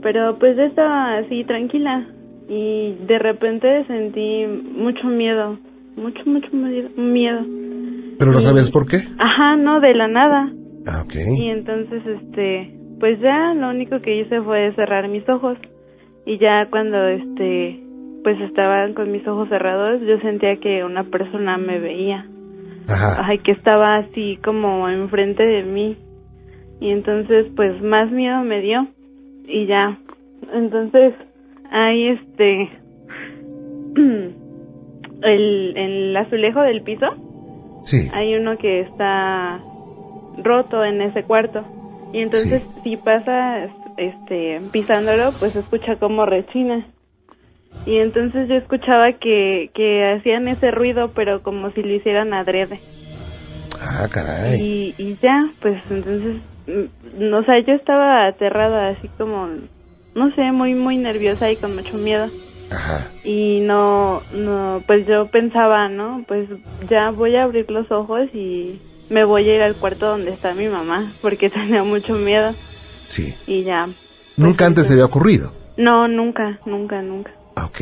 pero 0.00 0.38
pues 0.38 0.56
ya 0.56 0.66
estaba 0.66 1.18
así 1.18 1.44
tranquila 1.44 2.06
y 2.48 2.96
de 3.06 3.18
repente 3.18 3.84
sentí 3.86 4.46
mucho 4.46 5.06
miedo, 5.06 5.58
mucho, 5.96 6.22
mucho 6.26 6.48
miedo-. 6.96 7.46
¿Pero 8.18 8.32
no 8.32 8.40
sabías 8.40 8.70
por 8.70 8.86
qué? 8.86 8.98
Ajá, 9.18 9.56
no, 9.56 9.80
de 9.80 9.94
la 9.94 10.08
nada. 10.08 10.52
Ah, 10.86 11.02
ok. 11.04 11.14
Y 11.38 11.48
entonces, 11.48 12.02
este, 12.06 12.74
pues 13.00 13.18
ya 13.20 13.54
lo 13.54 13.70
único 13.70 14.00
que 14.00 14.20
hice 14.20 14.40
fue 14.42 14.72
cerrar 14.74 15.08
mis 15.08 15.28
ojos. 15.28 15.58
Y 16.26 16.38
ya 16.38 16.68
cuando, 16.70 17.06
este, 17.08 17.82
pues 18.22 18.40
estaban 18.40 18.94
con 18.94 19.10
mis 19.10 19.26
ojos 19.26 19.48
cerrados, 19.48 20.00
yo 20.02 20.18
sentía 20.20 20.56
que 20.56 20.84
una 20.84 21.04
persona 21.04 21.58
me 21.58 21.78
veía. 21.78 22.26
Ajá. 22.88 23.22
Ay, 23.26 23.38
que 23.38 23.52
estaba 23.52 23.96
así 23.96 24.38
como 24.44 24.88
enfrente 24.88 25.42
de 25.42 25.62
mí. 25.62 25.96
Y 26.80 26.90
entonces, 26.90 27.46
pues 27.56 27.82
más 27.82 28.10
miedo 28.10 28.42
me 28.42 28.60
dio. 28.60 28.86
Y 29.46 29.66
ya. 29.66 29.98
Entonces, 30.52 31.14
ahí, 31.74 32.08
este, 32.08 32.70
el, 35.22 35.76
el 35.76 36.16
azulejo 36.16 36.60
del 36.62 36.82
piso 36.82 37.06
Sí. 37.84 38.08
hay 38.14 38.34
uno 38.34 38.56
que 38.56 38.80
está 38.80 39.60
roto 40.42 40.82
en 40.84 41.02
ese 41.02 41.22
cuarto 41.24 41.62
y 42.14 42.20
entonces 42.20 42.62
si 42.82 42.96
pasa 42.96 43.68
este 43.98 44.60
pisándolo 44.72 45.32
pues 45.38 45.54
escucha 45.54 45.96
como 45.96 46.24
rechina 46.24 46.86
y 47.86 47.98
entonces 47.98 48.48
yo 48.48 48.54
escuchaba 48.54 49.12
que 49.12 49.70
que 49.74 50.02
hacían 50.16 50.48
ese 50.48 50.70
ruido 50.70 51.10
pero 51.14 51.42
como 51.42 51.70
si 51.72 51.82
lo 51.82 51.92
hicieran 51.92 52.32
adrede 52.32 52.80
Ah, 53.82 54.08
caray. 54.10 54.60
y, 54.62 54.94
y 54.96 55.16
ya 55.22 55.44
pues 55.60 55.78
entonces 55.90 56.36
mm, 56.66 57.28
no 57.30 57.38
o 57.38 57.44
sea 57.44 57.58
yo 57.58 57.74
estaba 57.74 58.26
aterrada 58.26 58.88
así 58.90 59.08
como 59.18 59.46
no 60.14 60.34
sé 60.34 60.52
muy 60.52 60.74
muy 60.74 60.96
nerviosa 60.98 61.50
y 61.50 61.56
con 61.56 61.74
mucho 61.74 61.96
miedo 61.96 62.30
Ajá. 62.70 63.12
y 63.24 63.60
no, 63.60 64.22
no, 64.32 64.82
pues 64.86 65.06
yo 65.06 65.26
pensaba, 65.28 65.88
¿no? 65.88 66.24
Pues 66.28 66.48
ya 66.90 67.10
voy 67.10 67.36
a 67.36 67.44
abrir 67.44 67.70
los 67.70 67.90
ojos 67.90 68.28
y 68.34 68.80
me 69.08 69.24
voy 69.24 69.48
a 69.48 69.54
ir 69.56 69.62
al 69.62 69.76
cuarto 69.76 70.06
donde 70.06 70.32
está 70.32 70.54
mi 70.54 70.68
mamá, 70.68 71.14
porque 71.20 71.50
tenía 71.50 71.82
mucho 71.82 72.14
miedo 72.14 72.54
Sí. 73.06 73.34
y 73.46 73.64
ya. 73.64 73.88
Nunca 74.36 74.66
antes 74.66 74.86
se 74.88 74.94
había 74.94 75.04
ocurrido. 75.04 75.52
No, 75.76 76.08
nunca, 76.08 76.58
nunca, 76.66 77.02
nunca. 77.02 77.32
Ah, 77.56 77.66
Ok. 77.66 77.80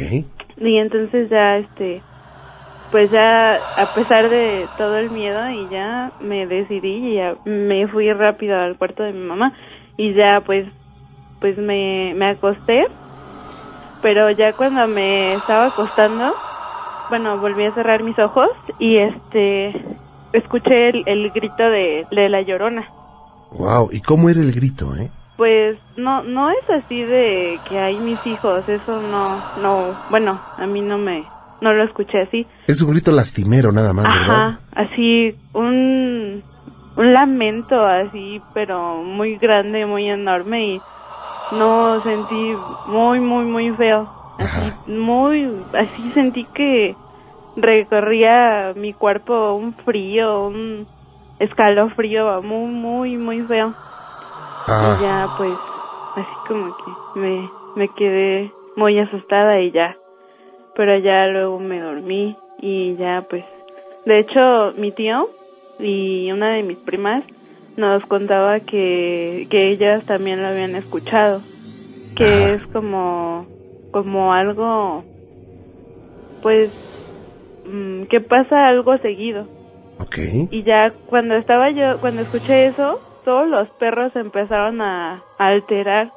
Y 0.59 0.77
entonces 0.77 1.29
ya, 1.31 1.59
este, 1.59 2.03
pues 2.91 3.11
ya, 3.11 3.55
a 3.77 3.87
pesar 3.95 4.29
de 4.29 4.69
todo 4.77 4.97
el 4.99 5.11
miedo 5.11 5.49
y 5.51 5.69
ya 5.69 6.13
me 6.21 6.47
decidí 6.47 7.13
y 7.13 7.15
ya 7.15 7.37
me 7.45 7.89
fui 7.89 8.13
rápido 8.13 8.57
al 8.57 8.77
cuarto 8.77 9.03
de 9.03 9.13
mi 9.13 9.25
mamá 9.27 9.55
y 9.97 10.13
ya 10.15 10.43
pues, 10.45 10.67
pues 11.43 11.59
me, 11.59 12.15
me 12.17 12.27
acosté, 12.27 12.87
pero 14.01 14.31
ya 14.31 14.55
cuando 14.55 14.87
me 14.89 15.35
estaba 15.35 15.67
acostando, 15.67 16.33
bueno, 17.11 17.39
volví 17.39 17.65
a 17.65 17.75
cerrar 17.75 18.03
mis 18.03 18.19
ojos 18.19 18.49
y 18.79 18.97
este, 18.97 19.75
escuché 20.33 20.91
el, 20.91 21.03
el 21.07 21.31
grito 21.33 21.65
de, 21.65 22.07
de 22.11 22.29
la 22.29 22.43
llorona. 22.43 22.89
Wow. 23.51 23.91
¿Y 23.93 24.01
cómo 24.01 24.31
era 24.31 24.41
el 24.41 24.53
grito, 24.53 24.95
eh? 24.97 25.11
Pues 25.37 25.77
no 25.97 26.23
no 26.23 26.51
es 26.51 26.71
así 26.71 27.03
de 27.03 27.61
que 27.65 27.79
hay 27.79 28.01
mis 28.01 28.25
hijos, 28.27 28.63
eso 28.69 29.01
no 29.01 29.43
no, 29.57 29.97
bueno, 30.09 30.41
a 30.57 30.67
mí 30.67 30.81
no 30.81 30.99
me 30.99 31.27
no 31.61 31.73
lo 31.73 31.85
escuché 31.85 32.21
así. 32.23 32.47
Es 32.69 32.81
un 32.83 32.93
grito 32.93 33.11
lastimero 33.13 33.73
nada 33.73 33.93
más, 33.93 34.05
¿verdad? 34.05 34.47
Ajá, 34.47 34.61
así 34.77 35.35
un 35.53 36.43
un 36.97 37.13
lamento 37.13 37.85
así, 37.85 38.41
pero 38.53 39.03
muy 39.03 39.37
grande, 39.39 39.87
muy 39.87 40.09
enorme 40.09 40.67
y 40.67 40.83
no 41.53 42.01
sentí 42.03 42.57
muy 42.87 43.21
muy 43.21 43.45
muy 43.45 43.71
feo. 43.73 44.09
Así 44.39 44.73
muy 44.87 45.65
así 45.73 46.13
sentí 46.13 46.45
que 46.55 46.97
recorría 47.57 48.73
mi 48.75 48.93
cuerpo 48.95 49.55
un 49.55 49.75
frío, 49.85 50.47
un 50.47 50.87
escalofrío 51.39 52.43
muy 52.43 52.71
muy 52.71 53.17
muy 53.19 53.43
feo. 53.43 53.75
Y 54.67 55.03
ya 55.03 55.29
pues 55.37 55.53
así 56.17 56.49
como 56.49 56.75
que 56.77 57.21
me, 57.21 57.51
me 57.77 57.89
quedé 57.89 58.51
muy 58.77 58.99
asustada 58.99 59.61
y 59.61 59.71
ya. 59.71 59.97
Pero 60.75 60.97
ya 60.99 61.27
luego 61.27 61.59
me 61.59 61.81
dormí 61.81 62.37
y 62.61 62.97
ya 62.97 63.27
pues. 63.29 63.45
De 64.07 64.19
hecho 64.21 64.73
mi 64.77 64.91
tío 64.93 65.29
y 65.79 66.33
una 66.33 66.55
de 66.55 66.63
mis 66.63 66.79
primas 66.79 67.23
nos 67.77 68.05
contaba 68.07 68.61
que, 68.61 69.47
que 69.51 69.71
ellas 69.71 70.05
también 70.07 70.43
lo 70.43 70.49
habían 70.49 70.77
escuchado. 70.77 71.43
Que 72.17 72.55
es 72.55 72.63
como, 72.73 73.47
como 73.91 74.33
algo 74.33 75.05
pues 76.43 76.73
mm, 77.65 78.05
que 78.05 78.21
pasa 78.21 78.67
algo 78.67 78.99
seguido. 78.99 79.49
Ok. 79.99 80.19
Y 80.51 80.65
ya 80.65 80.93
cuando 81.07 81.37
estaba 81.37 81.71
yo, 81.71 81.99
cuando 82.01 82.23
escuché 82.23 82.67
eso, 82.67 83.01
todos 83.25 83.49
los 83.49 83.69
perros 83.79 84.15
empezaron 84.17 84.83
a, 84.83 85.23
a 85.39 85.47
alterar 85.47 86.13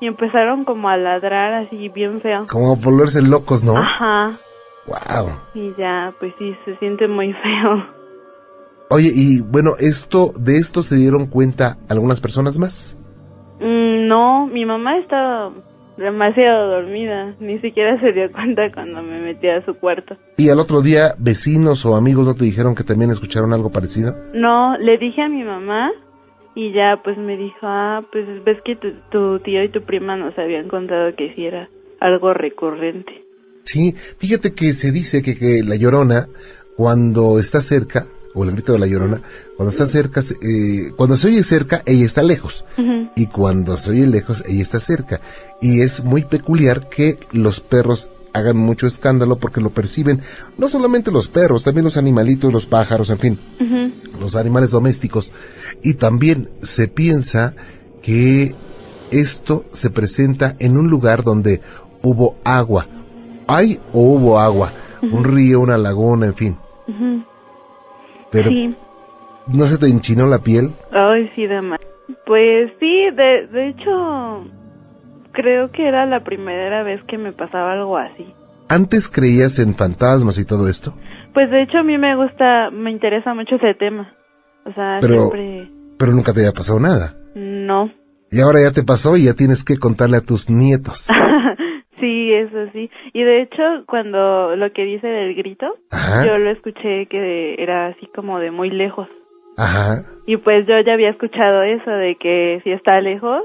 y 0.00 0.06
empezaron 0.06 0.64
como 0.64 0.88
a 0.88 0.96
ladrar 0.96 1.54
así 1.54 1.88
bien 1.88 2.20
feo. 2.20 2.46
Como 2.46 2.72
a 2.72 2.76
volverse 2.76 3.22
locos, 3.22 3.64
¿no? 3.64 3.76
Ajá. 3.76 4.38
Wow. 4.86 5.30
Y 5.54 5.74
ya, 5.76 6.14
pues 6.20 6.32
sí, 6.38 6.54
se 6.64 6.76
siente 6.76 7.08
muy 7.08 7.32
feo. 7.32 7.95
Oye, 8.88 9.10
y 9.14 9.40
bueno, 9.40 9.72
esto, 9.78 10.32
de 10.38 10.58
esto 10.58 10.82
se 10.82 10.96
dieron 10.96 11.26
cuenta 11.26 11.76
algunas 11.88 12.20
personas 12.20 12.58
más. 12.58 12.96
Mm, 13.60 14.06
no, 14.06 14.46
mi 14.46 14.64
mamá 14.64 14.98
estaba 14.98 15.52
demasiado 15.96 16.68
dormida, 16.70 17.34
ni 17.40 17.58
siquiera 17.60 17.98
se 18.00 18.12
dio 18.12 18.30
cuenta 18.30 18.70
cuando 18.72 19.02
me 19.02 19.20
metí 19.20 19.48
a 19.48 19.64
su 19.64 19.74
cuarto. 19.74 20.16
Y 20.36 20.50
al 20.50 20.60
otro 20.60 20.82
día, 20.82 21.14
vecinos 21.18 21.84
o 21.84 21.96
amigos 21.96 22.26
no 22.26 22.34
te 22.34 22.44
dijeron 22.44 22.74
que 22.74 22.84
también 22.84 23.10
escucharon 23.10 23.52
algo 23.52 23.70
parecido. 23.70 24.14
No, 24.34 24.76
le 24.78 24.98
dije 24.98 25.22
a 25.22 25.28
mi 25.28 25.42
mamá 25.42 25.90
y 26.54 26.72
ya 26.72 27.00
pues 27.02 27.18
me 27.18 27.36
dijo, 27.36 27.58
ah, 27.62 28.02
pues 28.12 28.24
ves 28.44 28.58
que 28.64 28.76
tu, 28.76 28.88
tu 29.10 29.40
tío 29.40 29.64
y 29.64 29.70
tu 29.70 29.82
prima 29.82 30.16
nos 30.16 30.38
habían 30.38 30.68
contado 30.68 31.14
que 31.16 31.34
sí 31.34 31.44
era 31.44 31.68
algo 32.00 32.34
recurrente. 32.34 33.24
Sí, 33.64 33.94
fíjate 33.96 34.54
que 34.54 34.72
se 34.72 34.92
dice 34.92 35.22
que, 35.22 35.36
que 35.36 35.62
la 35.66 35.76
llorona, 35.76 36.28
cuando 36.76 37.40
está 37.40 37.60
cerca, 37.60 38.06
o 38.36 38.44
el 38.44 38.52
grito 38.52 38.72
de 38.74 38.78
la 38.78 38.86
llorona, 38.86 39.22
cuando 39.56 39.70
está 39.72 39.86
cerca, 39.86 40.20
se- 40.22 40.34
eh, 40.42 40.92
cuando 40.96 41.16
se 41.16 41.28
oye 41.28 41.42
cerca, 41.42 41.82
ella 41.86 42.04
está 42.04 42.22
lejos. 42.22 42.64
Y 43.16 43.26
cuando 43.26 43.76
se 43.78 43.90
oye 43.92 44.06
lejos, 44.06 44.44
ella 44.46 44.62
está 44.62 44.78
cerca. 44.78 45.20
Y 45.62 45.80
es 45.80 46.04
muy 46.04 46.24
peculiar 46.24 46.88
que 46.88 47.18
los 47.32 47.60
perros 47.60 48.10
hagan 48.34 48.58
mucho 48.58 48.86
escándalo 48.86 49.38
porque 49.38 49.62
lo 49.62 49.70
perciben, 49.70 50.20
no 50.58 50.68
solamente 50.68 51.10
los 51.10 51.28
perros, 51.28 51.64
también 51.64 51.84
los 51.84 51.96
animalitos, 51.96 52.52
los 52.52 52.66
pájaros, 52.66 53.08
en 53.08 53.18
fin, 53.18 53.40
los 54.20 54.36
animales 54.36 54.70
domésticos. 54.72 55.32
Y 55.82 55.94
también 55.94 56.50
se 56.60 56.88
piensa 56.88 57.54
que 58.02 58.54
esto 59.10 59.64
se 59.72 59.88
presenta 59.88 60.54
en 60.58 60.76
un 60.76 60.88
lugar 60.90 61.24
donde 61.24 61.62
hubo 62.02 62.36
agua. 62.44 62.86
Hay 63.48 63.80
o 63.94 64.00
hubo 64.02 64.38
agua, 64.38 64.74
un 65.00 65.24
río, 65.24 65.60
una 65.60 65.78
laguna, 65.78 66.26
en 66.26 66.34
fin. 66.34 66.56
Pero 68.30 68.48
Sí, 68.50 68.74
¿no 69.46 69.64
se 69.66 69.78
te 69.78 69.86
enchinó 69.88 70.26
la 70.26 70.38
piel? 70.38 70.72
ay, 70.92 71.30
sí, 71.34 71.46
de 71.46 71.60
más. 71.62 71.80
Pues 72.24 72.72
sí, 72.80 73.10
de, 73.14 73.46
de 73.48 73.68
hecho, 73.68 74.44
creo 75.32 75.70
que 75.72 75.86
era 75.88 76.06
la 76.06 76.22
primera 76.24 76.82
vez 76.82 77.02
que 77.08 77.18
me 77.18 77.32
pasaba 77.32 77.72
algo 77.72 77.96
así. 77.96 78.26
¿Antes 78.68 79.08
creías 79.08 79.58
en 79.58 79.74
fantasmas 79.74 80.38
y 80.38 80.44
todo 80.44 80.68
esto? 80.68 80.94
Pues 81.34 81.50
de 81.50 81.62
hecho 81.62 81.78
a 81.78 81.82
mí 81.82 81.98
me 81.98 82.16
gusta, 82.16 82.70
me 82.70 82.90
interesa 82.90 83.34
mucho 83.34 83.56
ese 83.56 83.74
tema. 83.74 84.12
O 84.64 84.72
sea, 84.72 84.98
Pero- 85.00 85.30
siempre 85.30 85.70
Pero 85.98 86.12
nunca 86.12 86.32
te 86.32 86.40
había 86.40 86.52
pasado 86.52 86.80
nada. 86.80 87.14
no. 87.34 87.90
Y 88.28 88.40
ahora 88.40 88.60
ya 88.60 88.72
te 88.72 88.82
pasó 88.82 89.16
y 89.16 89.24
ya 89.26 89.34
tienes 89.34 89.62
que 89.64 89.78
contarle 89.78 90.16
a 90.16 90.20
tus 90.20 90.50
nietos. 90.50 91.08
sí, 92.06 92.32
eso 92.32 92.70
sí. 92.72 92.90
Y 93.12 93.24
de 93.24 93.42
hecho, 93.42 93.62
cuando 93.86 94.54
lo 94.56 94.72
que 94.72 94.84
dice 94.84 95.06
del 95.06 95.34
grito, 95.34 95.66
Ajá. 95.90 96.24
yo 96.24 96.38
lo 96.38 96.50
escuché 96.50 97.06
que 97.06 97.56
era 97.58 97.88
así 97.88 98.06
como 98.14 98.38
de 98.38 98.50
muy 98.50 98.70
lejos. 98.70 99.08
Ajá. 99.56 100.04
Y 100.26 100.36
pues 100.36 100.66
yo 100.66 100.78
ya 100.80 100.92
había 100.92 101.10
escuchado 101.10 101.62
eso 101.62 101.90
de 101.90 102.16
que 102.16 102.60
si 102.62 102.70
está 102.70 103.00
lejos, 103.00 103.42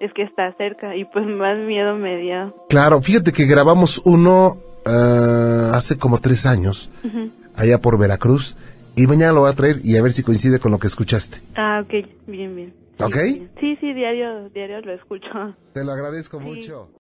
es 0.00 0.12
que 0.12 0.22
está 0.22 0.52
cerca. 0.56 0.94
Y 0.96 1.04
pues 1.06 1.26
más 1.26 1.56
miedo 1.58 1.94
me 1.94 2.18
dio. 2.18 2.54
Claro, 2.68 3.00
fíjate 3.00 3.32
que 3.32 3.46
grabamos 3.46 4.02
uno 4.04 4.56
ah, 4.84 5.72
hace 5.74 5.98
como 5.98 6.20
tres 6.20 6.46
años, 6.46 6.90
allá 7.56 7.78
por 7.80 7.98
Veracruz, 7.98 8.56
y 8.96 9.06
mañana 9.06 9.32
lo 9.32 9.40
voy 9.40 9.50
a 9.50 9.54
traer 9.54 9.76
y 9.84 9.96
a 9.96 10.02
ver 10.02 10.12
si 10.12 10.22
coincide 10.22 10.58
con 10.58 10.72
lo 10.72 10.78
que 10.78 10.86
escuchaste. 10.86 11.38
Ah, 11.54 11.82
ok, 11.84 12.06
bien, 12.26 12.56
bien. 12.56 12.74
¿Ok? 12.98 13.16
Sí, 13.60 13.76
sí, 13.78 13.92
diario, 13.92 14.48
diario 14.50 14.80
lo 14.80 14.92
escucho. 14.94 15.54
Te 15.74 15.84
lo 15.84 15.92
agradezco 15.92 16.40
mucho. 16.40 16.88